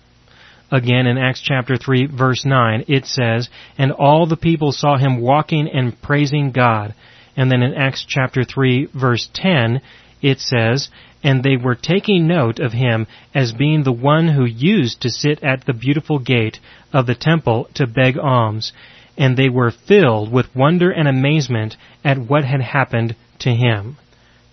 Again 0.69 1.07
in 1.07 1.17
Acts 1.17 1.41
chapter 1.41 1.77
3 1.77 2.07
verse 2.07 2.43
9 2.45 2.85
it 2.89 3.05
says, 3.05 3.49
And 3.77 3.93
all 3.93 4.25
the 4.25 4.37
people 4.37 4.73
saw 4.73 4.97
him 4.97 5.21
walking 5.21 5.69
and 5.69 6.01
praising 6.01 6.51
God. 6.51 6.93
And 7.35 7.51
then 7.51 7.63
in 7.63 7.73
Acts 7.73 8.05
chapter 8.07 8.43
3 8.43 8.89
verse 8.93 9.29
10, 9.33 9.81
it 10.21 10.39
says, 10.39 10.89
And 11.23 11.43
they 11.43 11.57
were 11.57 11.75
taking 11.75 12.27
note 12.27 12.59
of 12.59 12.73
him 12.73 13.07
as 13.33 13.53
being 13.53 13.83
the 13.83 13.91
one 13.91 14.27
who 14.27 14.45
used 14.45 15.01
to 15.01 15.09
sit 15.09 15.43
at 15.43 15.65
the 15.65 15.73
beautiful 15.73 16.19
gate 16.19 16.59
of 16.93 17.07
the 17.07 17.15
temple 17.15 17.69
to 17.75 17.87
beg 17.87 18.17
alms. 18.17 18.73
And 19.17 19.35
they 19.35 19.49
were 19.49 19.71
filled 19.71 20.31
with 20.31 20.55
wonder 20.55 20.91
and 20.91 21.07
amazement 21.07 21.75
at 22.03 22.17
what 22.17 22.43
had 22.43 22.61
happened 22.61 23.15
to 23.39 23.49
him. 23.49 23.97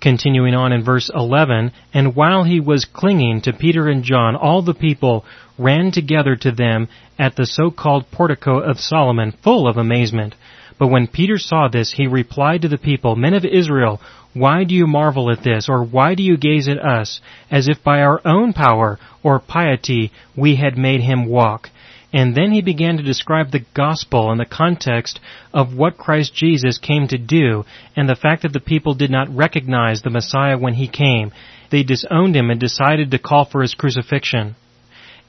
Continuing 0.01 0.55
on 0.55 0.73
in 0.73 0.85
verse 0.85 1.11
11, 1.13 1.73
And 1.93 2.15
while 2.15 2.45
he 2.45 2.61
was 2.61 2.85
clinging 2.85 3.41
to 3.43 3.53
Peter 3.53 3.89
and 3.89 4.05
John, 4.05 4.37
all 4.37 4.63
the 4.63 4.75
people 4.75 5.25
ran 5.59 5.91
together 5.91 6.37
to 6.37 6.53
them 6.53 6.89
at 7.19 7.35
the 7.35 7.47
so-called 7.47 8.11
portico 8.13 8.61
of 8.61 8.79
Solomon, 8.79 9.33
full 9.43 9.67
of 9.67 9.77
amazement. 9.77 10.37
But 10.79 10.89
when 10.89 11.09
Peter 11.09 11.39
saw 11.39 11.69
this, 11.69 11.93
he 11.93 12.07
replied 12.07 12.63
to 12.63 12.69
the 12.69 12.79
people, 12.79 13.17
Men 13.17 13.35
of 13.35 13.45
Israel, 13.45 14.01
why 14.33 14.65
do 14.65 14.75
you 14.75 14.87
marvel 14.87 15.31
at 15.31 15.43
this, 15.43 15.69
or 15.69 15.83
why 15.83 16.15
do 16.15 16.23
you 16.23 16.37
gaze 16.37 16.69
at 16.69 16.79
us, 16.79 17.21
as 17.51 17.69
if 17.69 17.83
by 17.83 18.01
our 18.01 18.21
own 18.25 18.53
power 18.53 18.99
or 19.23 19.41
piety 19.41 20.13
we 20.37 20.57
had 20.57 20.79
made 20.79 21.01
him 21.01 21.27
walk? 21.27 21.71
And 22.13 22.35
then 22.35 22.53
he 22.53 22.63
began 22.63 22.97
to 22.97 23.03
describe 23.03 23.51
the 23.51 23.67
gospel 23.75 24.31
in 24.33 24.39
the 24.39 24.47
context 24.47 25.21
of 25.53 25.75
what 25.75 25.99
Christ 25.99 26.35
Jesus 26.35 26.79
came 26.79 27.09
to 27.09 27.19
do, 27.19 27.65
and 27.97 28.09
the 28.09 28.17
fact 28.17 28.43
that 28.43 28.53
the 28.53 28.61
people 28.61 28.95
did 28.95 29.11
not 29.11 29.35
recognize 29.35 30.01
the 30.01 30.11
Messiah 30.11 30.57
when 30.57 30.75
he 30.75 30.89
came. 30.89 31.33
They 31.71 31.83
disowned 31.83 32.35
him 32.35 32.51
and 32.51 32.59
decided 32.59 33.11
to 33.11 33.19
call 33.19 33.45
for 33.45 33.61
his 33.61 33.75
crucifixion. 33.75 34.57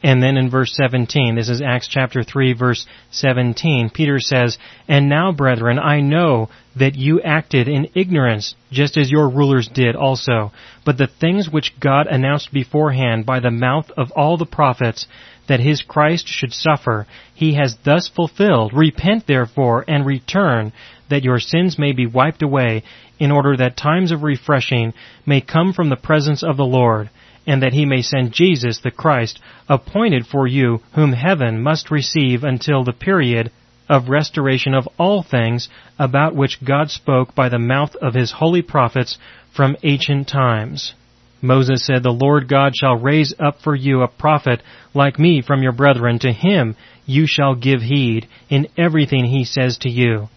And 0.02 0.24
then 0.24 0.38
in 0.38 0.50
verse 0.50 0.74
17, 0.76 1.36
this 1.36 1.50
is 1.50 1.62
Acts 1.62 1.90
chapter 1.90 2.24
3 2.24 2.54
verse 2.54 2.86
17, 3.12 3.90
Peter 3.94 4.20
says, 4.20 4.58
And 4.88 5.10
now 5.10 5.34
brethren, 5.34 5.78
I 5.78 6.00
know 6.00 6.50
that 6.78 6.96
you 6.96 7.22
acted 7.22 7.68
in 7.68 7.90
ignorance, 7.96 8.56
just 8.72 8.96
as 8.96 9.12
your 9.12 9.30
rulers 9.30 9.68
did 9.68 9.98
also. 9.98 10.54
But 10.86 10.98
the 10.98 11.10
things 11.20 11.50
which 11.50 11.78
God 11.82 12.08
announced 12.08 12.54
beforehand 12.54 13.26
by 13.26 13.42
the 13.42 13.52
mouth 13.52 13.92
of 13.98 14.12
all 14.16 14.38
the 14.38 14.46
prophets, 14.46 15.06
that 15.50 15.60
his 15.60 15.82
Christ 15.82 16.28
should 16.28 16.54
suffer, 16.54 17.06
he 17.34 17.56
has 17.56 17.76
thus 17.84 18.08
fulfilled. 18.08 18.72
Repent 18.74 19.28
therefore 19.28 19.84
and 19.86 20.06
return, 20.06 20.72
that 21.10 21.24
your 21.24 21.40
sins 21.40 21.78
may 21.78 21.92
be 21.92 22.06
wiped 22.06 22.42
away, 22.42 22.84
in 23.20 23.32
order 23.32 23.58
that 23.58 23.76
times 23.76 24.14
of 24.14 24.24
refreshing 24.24 24.94
may 25.26 25.42
come 25.42 25.74
from 25.74 25.90
the 25.90 25.98
presence 25.98 26.42
of 26.42 26.56
the 26.56 26.64
Lord 26.64 27.10
and 27.46 27.64
that 27.64 27.74
he 27.74 27.86
may 27.86 28.02
send 28.02 28.32
Jesus 28.32 28.80
the 28.80 28.92
Christ, 28.92 29.40
appointed 29.68 30.26
for 30.28 30.48
you, 30.48 30.82
whom 30.94 31.14
heaven 31.14 31.62
must 31.62 31.92
receive 31.92 32.44
until 32.44 32.84
the 32.84 32.94
period 32.94 33.52
of 33.90 34.10
restoration 34.10 34.74
of 34.74 34.88
all 34.98 35.24
things 35.24 35.68
about 35.98 36.36
which 36.36 36.64
God 36.64 36.92
spoke 36.92 37.34
by 37.34 37.50
the 37.50 37.58
mouth 37.60 37.96
of 37.96 38.14
his 38.14 38.32
holy 38.34 38.62
prophets 38.62 39.18
from 39.56 39.76
ancient 39.84 40.28
times. 40.28 40.94
Moses 41.42 41.86
said, 41.86 42.04
The 42.04 42.12
Lord 42.12 42.48
God 42.48 42.74
shall 42.76 42.96
raise 42.96 43.34
up 43.40 43.62
for 43.62 43.76
you 43.76 44.02
a 44.02 44.08
prophet 44.08 44.62
like 44.94 45.18
me 45.18 45.42
from 45.42 45.64
your 45.64 45.72
brethren. 45.72 46.20
To 46.20 46.32
him 46.32 46.76
you 47.06 47.26
shall 47.26 47.56
give 47.56 47.82
heed 47.82 48.28
in 48.50 48.68
everything 48.78 49.26
he 49.26 49.46
says 49.46 49.78
to 49.80 49.90
you. 49.90 50.28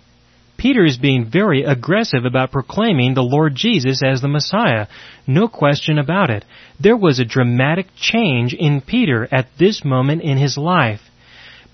Peter 0.62 0.84
is 0.84 0.96
being 0.96 1.28
very 1.28 1.64
aggressive 1.64 2.24
about 2.24 2.52
proclaiming 2.52 3.14
the 3.14 3.22
Lord 3.24 3.56
Jesus 3.56 4.00
as 4.00 4.20
the 4.20 4.28
Messiah. 4.28 4.86
No 5.26 5.48
question 5.48 5.98
about 5.98 6.30
it. 6.30 6.44
There 6.78 6.96
was 6.96 7.18
a 7.18 7.24
dramatic 7.24 7.88
change 7.96 8.54
in 8.54 8.80
Peter 8.80 9.26
at 9.32 9.48
this 9.58 9.84
moment 9.84 10.22
in 10.22 10.38
his 10.38 10.56
life. 10.56 11.00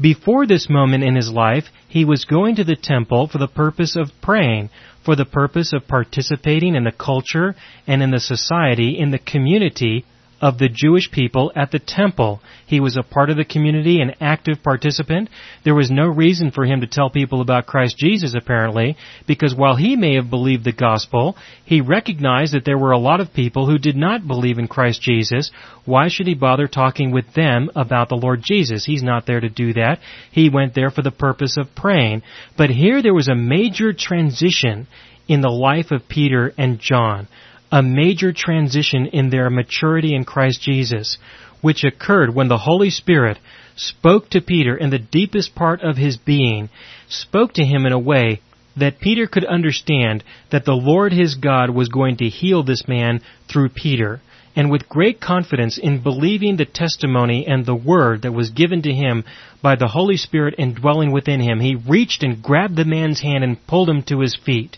Before 0.00 0.46
this 0.46 0.70
moment 0.70 1.04
in 1.04 1.16
his 1.16 1.30
life, 1.30 1.64
he 1.86 2.06
was 2.06 2.24
going 2.24 2.56
to 2.56 2.64
the 2.64 2.76
temple 2.76 3.28
for 3.28 3.36
the 3.36 3.46
purpose 3.46 3.94
of 3.94 4.10
praying, 4.22 4.70
for 5.04 5.14
the 5.14 5.26
purpose 5.26 5.74
of 5.74 5.86
participating 5.86 6.74
in 6.74 6.84
the 6.84 6.92
culture 6.92 7.54
and 7.86 8.02
in 8.02 8.10
the 8.10 8.20
society, 8.20 8.98
in 8.98 9.10
the 9.10 9.18
community 9.18 10.06
of 10.40 10.58
the 10.58 10.68
Jewish 10.68 11.10
people 11.10 11.52
at 11.56 11.70
the 11.70 11.78
temple. 11.78 12.40
He 12.66 12.80
was 12.80 12.96
a 12.96 13.02
part 13.02 13.30
of 13.30 13.36
the 13.36 13.44
community, 13.44 14.00
an 14.00 14.14
active 14.20 14.62
participant. 14.62 15.30
There 15.64 15.74
was 15.74 15.90
no 15.90 16.06
reason 16.06 16.50
for 16.50 16.64
him 16.64 16.80
to 16.80 16.86
tell 16.86 17.10
people 17.10 17.40
about 17.40 17.66
Christ 17.66 17.96
Jesus, 17.98 18.34
apparently, 18.36 18.96
because 19.26 19.54
while 19.54 19.76
he 19.76 19.96
may 19.96 20.14
have 20.14 20.30
believed 20.30 20.64
the 20.64 20.72
gospel, 20.72 21.36
he 21.64 21.80
recognized 21.80 22.54
that 22.54 22.64
there 22.64 22.78
were 22.78 22.92
a 22.92 22.98
lot 22.98 23.20
of 23.20 23.34
people 23.34 23.66
who 23.66 23.78
did 23.78 23.96
not 23.96 24.26
believe 24.26 24.58
in 24.58 24.68
Christ 24.68 25.02
Jesus. 25.02 25.50
Why 25.84 26.08
should 26.08 26.26
he 26.26 26.34
bother 26.34 26.68
talking 26.68 27.10
with 27.10 27.34
them 27.34 27.70
about 27.74 28.08
the 28.08 28.16
Lord 28.16 28.42
Jesus? 28.44 28.84
He's 28.84 29.02
not 29.02 29.26
there 29.26 29.40
to 29.40 29.48
do 29.48 29.72
that. 29.74 29.98
He 30.30 30.50
went 30.50 30.74
there 30.74 30.90
for 30.90 31.02
the 31.02 31.10
purpose 31.10 31.56
of 31.56 31.74
praying. 31.74 32.22
But 32.56 32.70
here 32.70 33.02
there 33.02 33.14
was 33.14 33.28
a 33.28 33.34
major 33.34 33.92
transition 33.92 34.86
in 35.26 35.40
the 35.40 35.50
life 35.50 35.90
of 35.90 36.08
Peter 36.08 36.52
and 36.56 36.78
John 36.78 37.28
a 37.70 37.82
major 37.82 38.32
transition 38.32 39.06
in 39.06 39.30
their 39.30 39.50
maturity 39.50 40.14
in 40.14 40.24
Christ 40.24 40.62
Jesus. 40.62 41.18
which 41.60 41.84
occurred 41.84 42.34
when 42.34 42.48
the 42.48 42.58
Holy 42.58 42.90
Spirit 42.90 43.38
spoke 43.76 44.30
to 44.30 44.40
Peter 44.40 44.76
in 44.76 44.90
the 44.90 44.98
deepest 44.98 45.54
part 45.54 45.82
of 45.82 45.96
his 45.96 46.16
being, 46.16 46.68
spoke 47.08 47.52
to 47.54 47.64
him 47.64 47.86
in 47.86 47.92
a 47.92 47.98
way 47.98 48.40
that 48.76 49.00
Peter 49.00 49.26
could 49.26 49.44
understand 49.44 50.22
that 50.50 50.64
the 50.64 50.72
Lord 50.72 51.12
his 51.12 51.34
God 51.34 51.70
was 51.70 51.88
going 51.88 52.16
to 52.18 52.28
heal 52.28 52.62
this 52.62 52.86
man 52.86 53.20
through 53.50 53.70
Peter. 53.70 54.20
And 54.54 54.70
with 54.70 54.88
great 54.88 55.20
confidence 55.20 55.78
in 55.78 56.02
believing 56.02 56.56
the 56.56 56.64
testimony 56.64 57.46
and 57.46 57.64
the 57.64 57.74
word 57.74 58.22
that 58.22 58.32
was 58.32 58.50
given 58.50 58.82
to 58.82 58.92
him 58.92 59.24
by 59.62 59.76
the 59.76 59.88
Holy 59.88 60.16
Spirit 60.16 60.54
indwelling 60.58 61.12
within 61.12 61.40
him, 61.40 61.60
he 61.60 61.76
reached 61.76 62.22
and 62.22 62.42
grabbed 62.42 62.76
the 62.76 62.84
man's 62.84 63.20
hand 63.20 63.44
and 63.44 63.64
pulled 63.66 63.88
him 63.88 64.02
to 64.04 64.20
his 64.20 64.36
feet. 64.36 64.76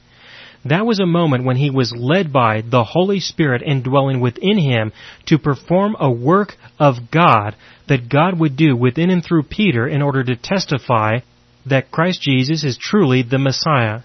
That 0.65 0.85
was 0.85 1.01
a 1.01 1.07
moment 1.07 1.45
when 1.45 1.57
he 1.57 1.71
was 1.71 1.95
led 1.97 2.33
by 2.33 2.63
the 2.63 2.85
Holy 2.85 3.21
Spirit 3.21 3.63
indwelling 3.63 4.21
within 4.21 4.59
him 4.59 4.93
to 5.27 5.39
perform 5.39 5.97
a 5.99 6.11
work 6.11 6.57
of 6.79 7.11
God 7.11 7.57
that 7.89 8.11
God 8.11 8.39
would 8.39 8.57
do 8.57 8.77
within 8.77 9.11
and 9.11 9.25
through 9.25 9.45
Peter 9.45 9.89
in 9.89 10.03
order 10.03 10.23
to 10.23 10.37
testify 10.37 11.21
that 11.67 11.91
Christ 11.91 12.21
Jesus 12.23 12.63
is 12.63 12.79
truly 12.79 13.23
the 13.23 13.39
Messiah. 13.39 14.01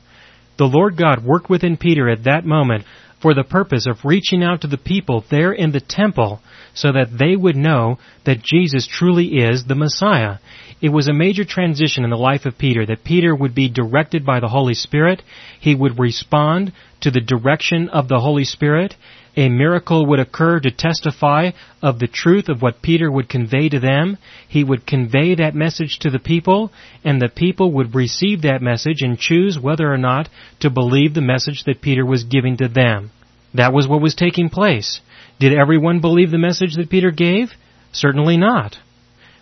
The 0.58 0.66
Lord 0.66 0.96
God 0.98 1.26
worked 1.26 1.50
within 1.50 1.76
Peter 1.76 2.10
at 2.10 2.24
that 2.24 2.46
moment 2.46 2.86
for 3.22 3.34
the 3.34 3.44
purpose 3.44 3.86
of 3.88 4.06
reaching 4.06 4.42
out 4.44 4.62
to 4.62 4.68
the 4.68 4.78
people 4.78 5.26
there 5.30 5.52
in 5.52 5.72
the 5.72 5.82
temple 5.82 6.42
so 6.76 6.92
that 6.92 7.18
they 7.18 7.36
would 7.36 7.56
know 7.56 7.98
that 8.26 8.44
Jesus 8.44 8.86
truly 8.88 9.40
is 9.40 9.66
the 9.66 9.74
Messiah. 9.74 10.38
It 10.82 10.90
was 10.90 11.08
a 11.08 11.14
major 11.14 11.44
transition 11.44 12.04
in 12.04 12.12
the 12.12 12.18
life 12.18 12.46
of 12.46 12.60
Peter 12.60 12.86
that 12.86 13.04
Peter 13.04 13.34
would 13.34 13.56
be 13.56 13.70
directed 13.70 14.24
by 14.24 14.40
the 14.40 14.50
Holy 14.50 14.76
Spirit. 14.76 15.24
He 15.60 15.74
would 15.74 15.98
respond 15.98 16.74
to 17.02 17.10
the 17.10 17.22
direction 17.22 17.90
of 17.90 18.08
the 18.08 18.20
Holy 18.20 18.44
Spirit 18.44 18.96
a 19.38 19.50
miracle 19.50 20.06
would 20.06 20.20
occur 20.20 20.60
to 20.60 20.72
testify 20.72 21.52
of 21.82 22.00
the 22.00 22.08
truth 22.08 22.48
of 22.48 22.62
what 22.62 22.82
Peter 22.82 23.12
would 23.12 23.28
convey 23.28 23.68
to 23.70 23.80
them. 23.80 24.18
He 24.48 24.64
would 24.64 24.88
convey 24.88 25.36
that 25.36 25.54
message 25.54 26.00
to 26.00 26.10
the 26.10 26.20
people, 26.20 26.72
and 27.04 27.22
the 27.22 27.30
people 27.30 27.72
would 27.74 27.96
receive 27.96 28.42
that 28.44 28.62
message 28.62 29.02
and 29.02 29.20
choose 29.20 29.60
whether 29.60 29.92
or 29.92 29.98
not 29.98 30.30
to 30.62 30.70
believe 30.70 31.14
the 31.14 31.22
message 31.22 31.64
that 31.66 31.82
Peter 31.82 32.06
was 32.06 32.24
giving 32.24 32.58
to 32.58 32.68
them. 32.68 33.12
That 33.54 33.74
was 33.74 33.88
what 33.88 34.02
was 34.02 34.16
taking 34.16 34.50
place. 34.50 35.02
Did 35.40 35.54
everyone 35.54 36.00
believe 36.00 36.32
the 36.32 36.38
message 36.38 36.76
that 36.76 36.90
Peter 36.90 37.12
gave? 37.12 37.52
Certainly 37.92 38.38
not. 38.38 38.78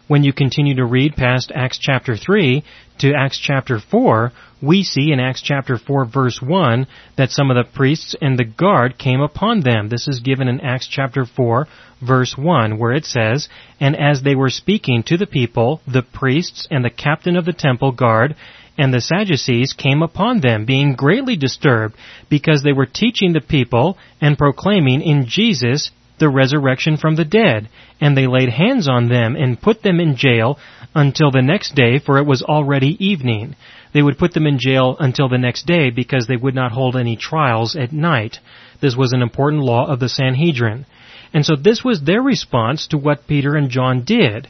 When 0.07 0.23
you 0.23 0.33
continue 0.33 0.75
to 0.75 0.85
read 0.85 1.15
past 1.15 1.51
Acts 1.55 1.77
chapter 1.79 2.17
3 2.17 2.63
to 2.99 3.13
Acts 3.13 3.39
chapter 3.39 3.79
4, 3.79 4.31
we 4.61 4.83
see 4.83 5.11
in 5.11 5.19
Acts 5.19 5.41
chapter 5.41 5.77
4 5.77 6.05
verse 6.05 6.41
1 6.41 6.87
that 7.15 7.31
some 7.31 7.51
of 7.51 7.55
the 7.55 7.71
priests 7.71 8.15
and 8.21 8.37
the 8.37 8.43
guard 8.43 8.97
came 8.97 9.21
upon 9.21 9.61
them. 9.61 9.89
This 9.89 10.07
is 10.07 10.19
given 10.19 10.47
in 10.47 10.61
Acts 10.61 10.87
chapter 10.87 11.25
4 11.25 11.67
verse 12.01 12.35
1 12.37 12.79
where 12.79 12.91
it 12.91 13.05
says, 13.05 13.47
And 13.79 13.95
as 13.95 14.23
they 14.23 14.35
were 14.35 14.49
speaking 14.49 15.03
to 15.03 15.17
the 15.17 15.27
people, 15.27 15.79
the 15.87 16.03
priests 16.03 16.67
and 16.71 16.83
the 16.83 16.89
captain 16.89 17.37
of 17.37 17.45
the 17.45 17.53
temple 17.53 17.91
guard 17.91 18.35
and 18.77 18.93
the 18.93 19.01
Sadducees 19.01 19.73
came 19.73 20.01
upon 20.01 20.41
them, 20.41 20.65
being 20.65 20.95
greatly 20.95 21.35
disturbed, 21.35 21.95
because 22.29 22.63
they 22.63 22.73
were 22.73 22.87
teaching 22.87 23.33
the 23.33 23.41
people 23.41 23.97
and 24.19 24.37
proclaiming 24.37 25.01
in 25.01 25.25
Jesus 25.27 25.91
the 26.19 26.29
resurrection 26.29 26.97
from 26.97 27.15
the 27.15 27.25
dead. 27.25 27.69
And 28.01 28.17
they 28.17 28.27
laid 28.27 28.49
hands 28.49 28.87
on 28.87 29.09
them 29.09 29.35
and 29.35 29.61
put 29.61 29.83
them 29.83 29.99
in 29.99 30.15
jail 30.15 30.57
until 30.95 31.31
the 31.31 31.41
next 31.41 31.75
day, 31.75 31.99
for 31.99 32.17
it 32.17 32.25
was 32.25 32.43
already 32.43 32.97
evening. 33.03 33.55
They 33.93 34.01
would 34.01 34.17
put 34.17 34.33
them 34.33 34.47
in 34.47 34.57
jail 34.59 34.95
until 34.99 35.29
the 35.29 35.37
next 35.37 35.65
day 35.65 35.91
because 35.91 36.25
they 36.27 36.37
would 36.37 36.55
not 36.55 36.71
hold 36.71 36.95
any 36.95 37.15
trials 37.15 37.75
at 37.75 37.91
night. 37.91 38.37
This 38.81 38.95
was 38.95 39.13
an 39.13 39.21
important 39.21 39.63
law 39.63 39.85
of 39.85 39.99
the 39.99 40.09
Sanhedrin. 40.09 40.85
And 41.33 41.45
so 41.45 41.55
this 41.55 41.83
was 41.83 42.01
their 42.01 42.21
response 42.21 42.87
to 42.87 42.97
what 42.97 43.27
Peter 43.27 43.55
and 43.55 43.69
John 43.69 44.03
did. 44.03 44.47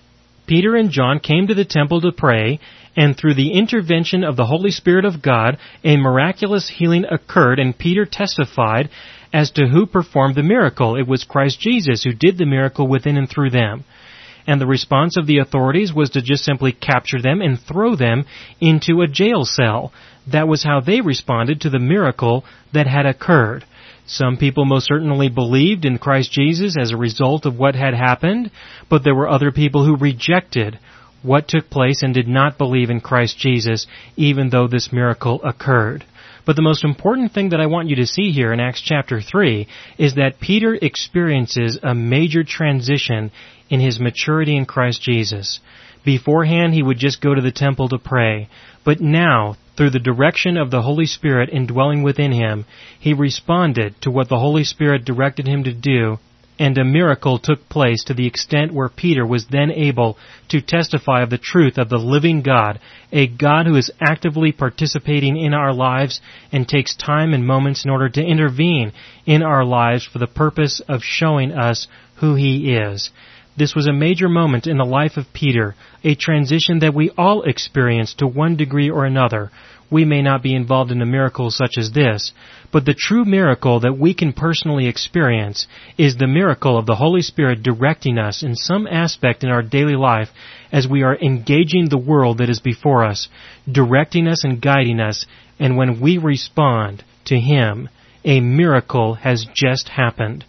Peter 0.48 0.76
and 0.76 0.90
John 0.90 1.20
came 1.20 1.48
to 1.48 1.54
the 1.54 1.66
temple 1.66 2.02
to 2.02 2.12
pray, 2.12 2.60
and 2.96 3.18
through 3.18 3.34
the 3.36 3.54
intervention 3.54 4.24
of 4.24 4.36
the 4.36 4.46
Holy 4.46 4.72
Spirit 4.72 5.06
of 5.06 5.22
God, 5.22 5.58
a 5.84 5.98
miraculous 5.98 6.70
healing 6.70 7.06
occurred, 7.10 7.60
and 7.60 7.78
Peter 7.78 8.06
testified 8.06 8.90
as 9.32 9.52
to 9.52 9.68
who 9.68 9.86
performed 9.86 10.36
the 10.36 10.44
miracle. 10.44 10.96
It 10.96 11.08
was 11.08 11.24
Christ 11.24 11.60
Jesus 11.60 12.04
who 12.04 12.14
did 12.14 12.38
the 12.38 12.46
miracle 12.46 12.88
within 12.88 13.18
and 13.18 13.30
through 13.30 13.50
them 13.50 13.84
and 14.46 14.60
the 14.60 14.68
response 14.68 15.18
of 15.18 15.26
the 15.26 15.38
authorities 15.38 15.94
was 15.94 16.10
to 16.12 16.22
just 16.22 16.44
simply 16.44 16.72
capture 16.72 17.22
them 17.22 17.42
and 17.42 17.60
throw 17.60 17.96
them 17.96 18.26
into 18.60 19.02
a 19.02 19.08
jail 19.08 19.46
cell. 19.46 19.94
That 20.32 20.48
was 20.48 20.64
how 20.64 20.82
they 20.82 21.02
responded 21.02 21.62
to 21.62 21.70
the 21.70 21.80
miracle 21.80 22.44
that 22.74 22.88
had 22.88 23.06
occurred. 23.06 23.66
Some 24.06 24.38
people 24.38 24.66
most 24.66 24.88
certainly 24.88 25.30
believed 25.30 25.86
in 25.86 25.98
Christ 25.98 26.32
Jesus 26.32 26.76
as 26.80 26.92
a 26.92 26.98
result 26.98 27.46
of 27.46 27.58
what 27.58 27.76
had 27.76 27.94
happened, 27.94 28.52
but 28.90 29.04
there 29.04 29.16
were 29.16 29.30
other 29.30 29.52
people 29.52 29.86
who 29.86 29.96
rejected 29.96 30.78
what 31.22 31.48
took 31.48 31.70
place 31.70 32.04
and 32.04 32.14
did 32.14 32.28
not 32.28 32.58
believe 32.58 32.90
in 32.90 33.00
Christ 33.00 33.38
Jesus, 33.38 33.88
even 34.18 34.50
though 34.50 34.68
this 34.68 34.92
miracle 34.92 35.42
occurred. 35.44 36.04
But 36.46 36.58
the 36.58 36.62
most 36.62 36.84
important 36.84 37.32
thing 37.32 37.50
that 37.50 37.62
I 37.62 37.68
want 37.68 37.88
you 37.88 37.96
to 37.98 38.06
see 38.06 38.32
here 38.32 38.52
in 38.52 38.60
Acts 38.60 38.82
chapter 38.82 39.22
3 39.22 39.66
is 39.98 40.16
that 40.16 40.42
Peter 40.42 40.76
experiences 40.76 41.80
a 41.82 41.96
major 41.96 42.44
transition 42.44 43.32
in 43.70 43.80
his 43.80 44.02
maturity 44.02 44.58
in 44.58 44.66
Christ 44.66 45.02
Jesus. 45.02 45.62
Beforehand, 46.04 46.74
he 46.74 46.84
would 46.84 46.98
just 46.98 47.22
go 47.22 47.34
to 47.34 47.42
the 47.42 47.52
temple 47.52 47.90
to 47.90 47.98
pray. 47.98 48.50
But 48.84 49.00
now, 49.00 49.56
through 49.76 49.92
the 49.92 50.00
direction 50.00 50.58
of 50.58 50.72
the 50.72 50.82
Holy 50.82 51.06
Spirit 51.06 51.50
indwelling 51.52 52.04
within 52.04 52.32
him, 52.32 52.66
he 53.00 53.14
responded 53.14 54.00
to 54.02 54.12
what 54.12 54.30
the 54.30 54.40
Holy 54.40 54.64
Spirit 54.64 55.06
directed 55.06 55.48
him 55.48 55.64
to 55.64 55.74
do 55.74 56.20
and 56.60 56.78
a 56.78 56.84
miracle 56.84 57.40
took 57.40 57.68
place 57.68 58.04
to 58.04 58.14
the 58.14 58.28
extent 58.28 58.74
where 58.74 58.90
Peter 58.90 59.26
was 59.26 59.48
then 59.48 59.72
able 59.72 60.18
to 60.50 60.62
testify 60.62 61.24
of 61.24 61.30
the 61.30 61.38
truth 61.38 61.78
of 61.78 61.90
the 61.90 61.98
living 61.98 62.42
God, 62.42 62.80
a 63.12 63.28
God 63.28 63.66
who 63.66 63.76
is 63.76 63.92
actively 64.00 64.52
participating 64.52 65.36
in 65.36 65.54
our 65.54 65.74
lives 65.74 66.22
and 66.52 66.68
takes 66.68 66.96
time 66.96 67.34
and 67.34 67.46
moments 67.46 67.84
in 67.84 67.92
order 67.92 68.10
to 68.10 68.24
intervene 68.24 68.92
in 69.26 69.42
our 69.42 69.66
lives 69.66 70.06
for 70.06 70.20
the 70.20 70.28
purpose 70.28 70.82
of 70.88 71.02
showing 71.02 71.52
us 71.52 71.88
who 72.18 72.36
He 72.36 72.74
is. 72.74 73.10
This 73.56 73.76
was 73.76 73.88
a 73.88 73.94
major 73.94 74.28
moment 74.28 74.68
in 74.68 74.78
the 74.78 74.86
life 74.86 75.18
of 75.18 75.32
Peter, 75.34 75.76
a 76.04 76.16
transition 76.16 76.80
that 76.80 76.94
we 76.94 77.12
all 77.18 77.44
experience 77.44 78.14
to 78.16 78.28
one 78.28 78.56
degree 78.56 78.90
or 78.90 79.06
another, 79.06 79.52
we 79.94 80.06
may 80.06 80.24
not 80.24 80.42
be 80.42 80.56
involved 80.56 80.92
in 80.92 81.04
a 81.04 81.06
miracle 81.06 81.52
such 81.52 81.78
as 81.78 81.92
this, 81.92 82.32
but 82.72 82.84
the 82.84 82.96
true 82.96 83.24
miracle 83.24 83.80
that 83.82 83.96
we 83.96 84.12
can 84.16 84.34
personally 84.34 84.88
experience 84.88 85.68
is 86.00 86.18
the 86.18 86.26
miracle 86.26 86.80
of 86.80 86.88
the 86.88 86.96
Holy 86.96 87.22
Spirit 87.22 87.62
directing 87.62 88.18
us 88.18 88.42
in 88.42 88.56
some 88.56 88.88
aspect 88.88 89.44
in 89.44 89.52
our 89.52 89.62
daily 89.62 89.96
life 89.96 90.30
as 90.72 90.88
we 90.88 91.04
are 91.04 91.16
engaging 91.18 91.90
the 91.90 91.98
world 91.98 92.40
that 92.40 92.50
is 92.50 92.60
before 92.60 93.06
us, 93.06 93.30
directing 93.72 94.28
us 94.28 94.44
and 94.44 94.60
guiding 94.60 95.00
us, 95.00 95.28
and 95.60 95.78
when 95.78 96.02
we 96.02 96.18
respond 96.18 97.04
to 97.26 97.40
Him, 97.40 97.88
a 98.26 98.40
miracle 98.40 99.14
has 99.14 99.46
just 99.54 99.90
happened. 99.90 100.44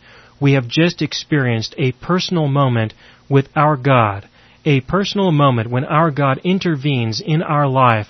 We 0.44 0.52
have 0.52 0.68
just 0.68 1.00
experienced 1.00 1.74
a 1.78 1.92
personal 1.92 2.48
moment 2.48 2.92
with 3.30 3.48
our 3.56 3.78
God, 3.78 4.28
a 4.66 4.82
personal 4.82 5.32
moment 5.32 5.70
when 5.70 5.86
our 5.86 6.10
God 6.10 6.38
intervenes 6.44 7.18
in 7.18 7.40
our 7.40 7.66
life 7.66 8.08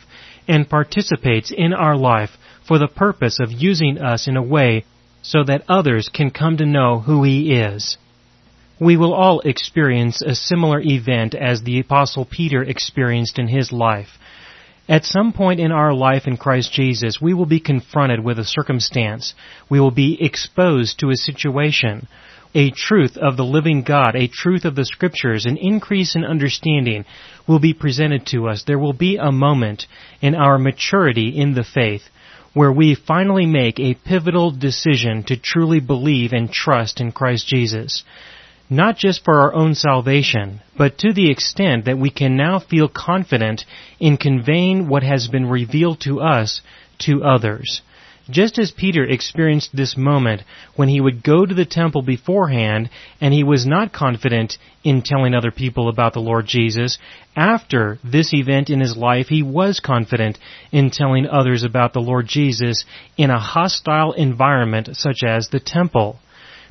and 0.48 0.68
participates 0.68 1.52
in 1.56 1.72
our 1.72 1.96
life 1.96 2.30
for 2.66 2.80
the 2.80 2.88
purpose 2.88 3.38
of 3.38 3.52
using 3.52 3.98
us 3.98 4.26
in 4.26 4.36
a 4.36 4.42
way 4.42 4.84
so 5.22 5.44
that 5.44 5.62
others 5.68 6.10
can 6.12 6.32
come 6.32 6.56
to 6.56 6.66
know 6.66 6.98
who 6.98 7.22
He 7.22 7.54
is. 7.54 7.98
We 8.80 8.96
will 8.96 9.14
all 9.14 9.38
experience 9.42 10.20
a 10.20 10.34
similar 10.34 10.80
event 10.80 11.36
as 11.36 11.62
the 11.62 11.78
Apostle 11.78 12.24
Peter 12.24 12.64
experienced 12.64 13.38
in 13.38 13.46
his 13.46 13.70
life. 13.70 14.18
At 14.88 15.04
some 15.04 15.32
point 15.32 15.60
in 15.60 15.72
our 15.72 15.94
life 15.94 16.26
in 16.26 16.36
Christ 16.36 16.72
Jesus, 16.72 17.20
we 17.20 17.32
will 17.32 17.46
be 17.46 17.60
confronted 17.60 18.22
with 18.22 18.38
a 18.38 18.44
circumstance. 18.44 19.34
We 19.70 19.80
will 19.80 19.90
be 19.90 20.22
exposed 20.22 20.98
to 20.98 21.10
a 21.10 21.16
situation 21.16 22.06
a 22.54 22.70
truth 22.70 23.16
of 23.16 23.36
the 23.36 23.44
living 23.44 23.82
God, 23.82 24.14
a 24.14 24.28
truth 24.28 24.64
of 24.64 24.76
the 24.76 24.84
scriptures, 24.84 25.44
an 25.44 25.56
increase 25.56 26.14
in 26.14 26.24
understanding 26.24 27.04
will 27.48 27.58
be 27.58 27.74
presented 27.74 28.26
to 28.26 28.48
us. 28.48 28.62
There 28.64 28.78
will 28.78 28.92
be 28.92 29.16
a 29.16 29.32
moment 29.32 29.86
in 30.20 30.34
our 30.34 30.58
maturity 30.58 31.28
in 31.36 31.54
the 31.54 31.64
faith 31.64 32.02
where 32.52 32.70
we 32.70 32.94
finally 32.94 33.46
make 33.46 33.80
a 33.80 33.94
pivotal 33.94 34.52
decision 34.52 35.24
to 35.24 35.36
truly 35.36 35.80
believe 35.80 36.32
and 36.32 36.52
trust 36.52 37.00
in 37.00 37.10
Christ 37.10 37.48
Jesus. 37.48 38.04
Not 38.70 38.96
just 38.96 39.24
for 39.24 39.40
our 39.40 39.54
own 39.54 39.74
salvation, 39.74 40.60
but 40.76 40.98
to 40.98 41.12
the 41.12 41.30
extent 41.30 41.84
that 41.84 41.98
we 41.98 42.10
can 42.10 42.36
now 42.36 42.58
feel 42.58 42.88
confident 42.88 43.64
in 44.00 44.16
conveying 44.16 44.88
what 44.88 45.02
has 45.02 45.28
been 45.28 45.46
revealed 45.46 46.00
to 46.00 46.20
us 46.20 46.62
to 47.00 47.24
others. 47.24 47.82
Just 48.30 48.58
as 48.58 48.70
Peter 48.70 49.04
experienced 49.04 49.76
this 49.76 49.98
moment 49.98 50.42
when 50.76 50.88
he 50.88 50.98
would 50.98 51.22
go 51.22 51.44
to 51.44 51.54
the 51.54 51.66
temple 51.66 52.00
beforehand 52.00 52.88
and 53.20 53.34
he 53.34 53.44
was 53.44 53.66
not 53.66 53.92
confident 53.92 54.56
in 54.82 55.02
telling 55.02 55.34
other 55.34 55.50
people 55.50 55.90
about 55.90 56.14
the 56.14 56.20
Lord 56.20 56.46
Jesus, 56.46 56.98
after 57.36 57.98
this 58.02 58.32
event 58.32 58.70
in 58.70 58.80
his 58.80 58.96
life 58.96 59.28
he 59.28 59.42
was 59.42 59.78
confident 59.78 60.38
in 60.72 60.90
telling 60.90 61.26
others 61.26 61.64
about 61.64 61.92
the 61.92 62.00
Lord 62.00 62.26
Jesus 62.26 62.86
in 63.18 63.28
a 63.28 63.38
hostile 63.38 64.12
environment 64.12 64.96
such 64.96 65.22
as 65.22 65.48
the 65.48 65.60
temple. 65.60 66.18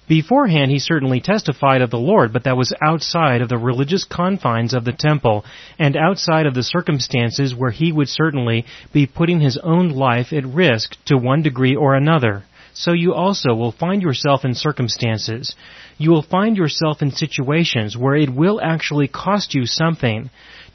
Beforehand, 0.08 0.70
he 0.70 0.80
certainly 0.80 1.22
testified 1.22 1.82
of 1.82 1.90
the 1.90 1.98
Lord, 1.98 2.34
but 2.34 2.44
that 2.44 2.58
was 2.58 2.74
outside 2.82 3.42
of 3.42 3.48
the 3.48 3.58
religious 3.58 4.04
confines 4.04 4.74
of 4.74 4.84
the 4.84 4.92
temple 4.92 5.46
and 5.80 5.96
outside 5.96 6.46
of 6.46 6.54
the 6.54 6.64
circumstances 6.64 7.56
where 7.56 7.72
he 7.72 7.92
would 7.92 8.10
certainly 8.10 8.66
be 8.92 9.08
putting 9.08 9.40
his 9.40 9.58
own 9.64 9.90
life 9.90 10.34
at 10.34 10.46
risk 10.46 10.98
to 11.06 11.18
one 11.18 11.42
degree 11.42 11.76
or 11.76 11.96
another. 11.96 12.44
So 12.74 12.92
you 12.92 13.14
also 13.14 13.54
will 13.54 13.72
find 13.72 14.02
yourself 14.02 14.44
in 14.44 14.56
circumstances. 14.56 15.56
You 15.98 16.12
will 16.12 16.24
find 16.24 16.58
yourself 16.58 17.02
in 17.02 17.12
situations 17.12 17.96
where 17.96 18.16
it 18.16 18.30
will 18.30 18.60
actually 18.62 19.08
cost 19.08 19.54
you 19.54 19.66
something 19.66 20.30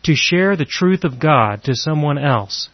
to 0.05 0.15
share 0.15 0.57
the 0.57 0.65
truth 0.65 1.05
of 1.05 1.19
God 1.19 1.65
to 1.65 1.75
someone 1.75 2.17
else 2.17 2.71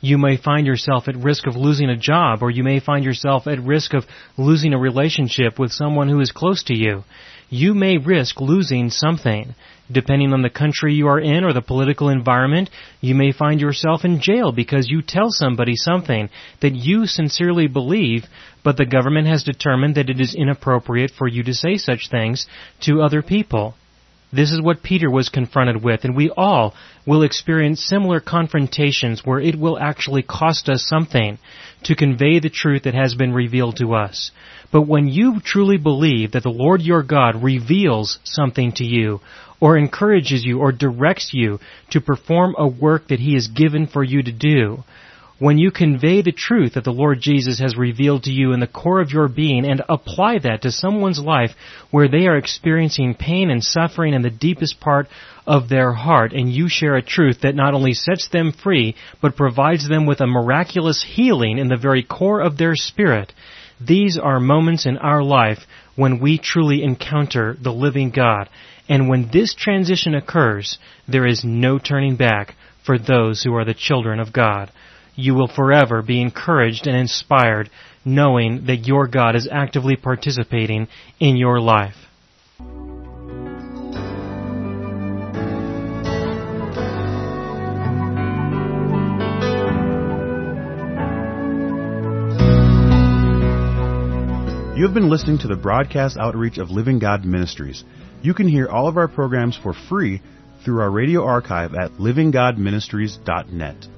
you 0.00 0.18
may 0.18 0.36
find 0.36 0.66
yourself 0.66 1.08
at 1.08 1.16
risk 1.16 1.46
of 1.46 1.56
losing 1.56 1.90
a 1.90 1.96
job, 1.96 2.42
or 2.42 2.50
you 2.50 2.62
may 2.62 2.80
find 2.80 3.04
yourself 3.04 3.46
at 3.46 3.60
risk 3.60 3.94
of 3.94 4.04
losing 4.36 4.72
a 4.72 4.78
relationship 4.78 5.58
with 5.58 5.72
someone 5.72 6.08
who 6.08 6.20
is 6.20 6.30
close 6.30 6.62
to 6.64 6.74
you. 6.74 7.04
You 7.50 7.74
may 7.74 7.96
risk 7.96 8.40
losing 8.40 8.90
something. 8.90 9.54
Depending 9.90 10.34
on 10.34 10.42
the 10.42 10.50
country 10.50 10.92
you 10.92 11.08
are 11.08 11.18
in 11.18 11.44
or 11.44 11.54
the 11.54 11.62
political 11.62 12.10
environment, 12.10 12.68
you 13.00 13.14
may 13.14 13.32
find 13.32 13.58
yourself 13.58 14.04
in 14.04 14.20
jail 14.20 14.52
because 14.52 14.90
you 14.90 15.00
tell 15.00 15.30
somebody 15.30 15.74
something 15.74 16.28
that 16.60 16.74
you 16.74 17.06
sincerely 17.06 17.68
believe, 17.68 18.26
but 18.62 18.76
the 18.76 18.84
government 18.84 19.28
has 19.28 19.44
determined 19.44 19.94
that 19.94 20.10
it 20.10 20.20
is 20.20 20.34
inappropriate 20.34 21.10
for 21.10 21.26
you 21.26 21.42
to 21.44 21.54
say 21.54 21.78
such 21.78 22.10
things 22.10 22.46
to 22.82 23.00
other 23.00 23.22
people. 23.22 23.74
This 24.30 24.52
is 24.52 24.60
what 24.60 24.82
Peter 24.82 25.10
was 25.10 25.30
confronted 25.30 25.82
with, 25.82 26.04
and 26.04 26.14
we 26.14 26.30
all 26.30 26.74
will 27.06 27.22
experience 27.22 27.82
similar 27.82 28.20
confrontations 28.20 29.24
where 29.24 29.40
it 29.40 29.58
will 29.58 29.78
actually 29.78 30.22
cost 30.22 30.68
us 30.68 30.86
something 30.86 31.38
to 31.84 31.94
convey 31.94 32.38
the 32.38 32.50
truth 32.50 32.82
that 32.82 32.92
has 32.92 33.14
been 33.14 33.32
revealed 33.32 33.76
to 33.76 33.94
us. 33.94 34.30
But 34.70 34.82
when 34.82 35.08
you 35.08 35.40
truly 35.40 35.78
believe 35.78 36.32
that 36.32 36.42
the 36.42 36.50
Lord 36.50 36.82
your 36.82 37.02
God 37.02 37.42
reveals 37.42 38.18
something 38.24 38.72
to 38.72 38.84
you, 38.84 39.20
or 39.60 39.78
encourages 39.78 40.44
you, 40.44 40.58
or 40.58 40.72
directs 40.72 41.30
you 41.32 41.58
to 41.90 42.00
perform 42.00 42.54
a 42.58 42.68
work 42.68 43.08
that 43.08 43.20
He 43.20 43.32
has 43.32 43.48
given 43.48 43.86
for 43.86 44.04
you 44.04 44.22
to 44.22 44.32
do, 44.32 44.84
when 45.38 45.56
you 45.56 45.70
convey 45.70 46.20
the 46.20 46.32
truth 46.32 46.74
that 46.74 46.82
the 46.82 46.90
Lord 46.90 47.20
Jesus 47.20 47.60
has 47.60 47.76
revealed 47.76 48.24
to 48.24 48.32
you 48.32 48.52
in 48.52 48.60
the 48.60 48.66
core 48.66 49.00
of 49.00 49.12
your 49.12 49.28
being 49.28 49.64
and 49.64 49.82
apply 49.88 50.40
that 50.40 50.62
to 50.62 50.72
someone's 50.72 51.20
life 51.20 51.52
where 51.90 52.08
they 52.08 52.26
are 52.26 52.36
experiencing 52.36 53.14
pain 53.14 53.48
and 53.48 53.62
suffering 53.62 54.14
in 54.14 54.22
the 54.22 54.30
deepest 54.30 54.80
part 54.80 55.06
of 55.46 55.68
their 55.68 55.92
heart 55.92 56.32
and 56.32 56.52
you 56.52 56.68
share 56.68 56.96
a 56.96 57.02
truth 57.02 57.42
that 57.42 57.54
not 57.54 57.72
only 57.72 57.94
sets 57.94 58.28
them 58.28 58.52
free 58.52 58.96
but 59.22 59.36
provides 59.36 59.88
them 59.88 60.06
with 60.06 60.20
a 60.20 60.26
miraculous 60.26 61.04
healing 61.04 61.58
in 61.58 61.68
the 61.68 61.76
very 61.76 62.02
core 62.02 62.40
of 62.40 62.58
their 62.58 62.74
spirit, 62.74 63.32
these 63.80 64.18
are 64.18 64.40
moments 64.40 64.86
in 64.86 64.98
our 64.98 65.22
life 65.22 65.60
when 65.94 66.18
we 66.18 66.38
truly 66.38 66.82
encounter 66.82 67.56
the 67.62 67.72
living 67.72 68.10
God. 68.10 68.48
And 68.88 69.08
when 69.08 69.30
this 69.32 69.54
transition 69.54 70.16
occurs, 70.16 70.78
there 71.06 71.26
is 71.26 71.44
no 71.44 71.78
turning 71.78 72.16
back 72.16 72.56
for 72.84 72.98
those 72.98 73.42
who 73.42 73.54
are 73.54 73.64
the 73.64 73.74
children 73.74 74.18
of 74.18 74.32
God 74.32 74.72
you 75.18 75.34
will 75.34 75.48
forever 75.48 76.00
be 76.00 76.22
encouraged 76.22 76.86
and 76.86 76.96
inspired 76.96 77.68
knowing 78.04 78.66
that 78.66 78.86
your 78.86 79.08
God 79.08 79.34
is 79.34 79.48
actively 79.50 79.96
participating 79.96 80.86
in 81.18 81.36
your 81.36 81.60
life. 81.60 81.96
You 94.76 94.84
have 94.84 94.94
been 94.94 95.10
listening 95.10 95.38
to 95.38 95.48
the 95.48 95.58
broadcast 95.60 96.16
outreach 96.16 96.58
of 96.58 96.70
Living 96.70 97.00
God 97.00 97.24
Ministries. 97.24 97.82
You 98.22 98.34
can 98.34 98.46
hear 98.46 98.68
all 98.68 98.86
of 98.86 98.96
our 98.96 99.08
programs 99.08 99.58
for 99.60 99.74
free 99.74 100.22
through 100.64 100.80
our 100.80 100.90
radio 100.90 101.24
archive 101.24 101.74
at 101.74 101.90
livinggodministries.net. 101.94 103.97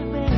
you 0.00 0.29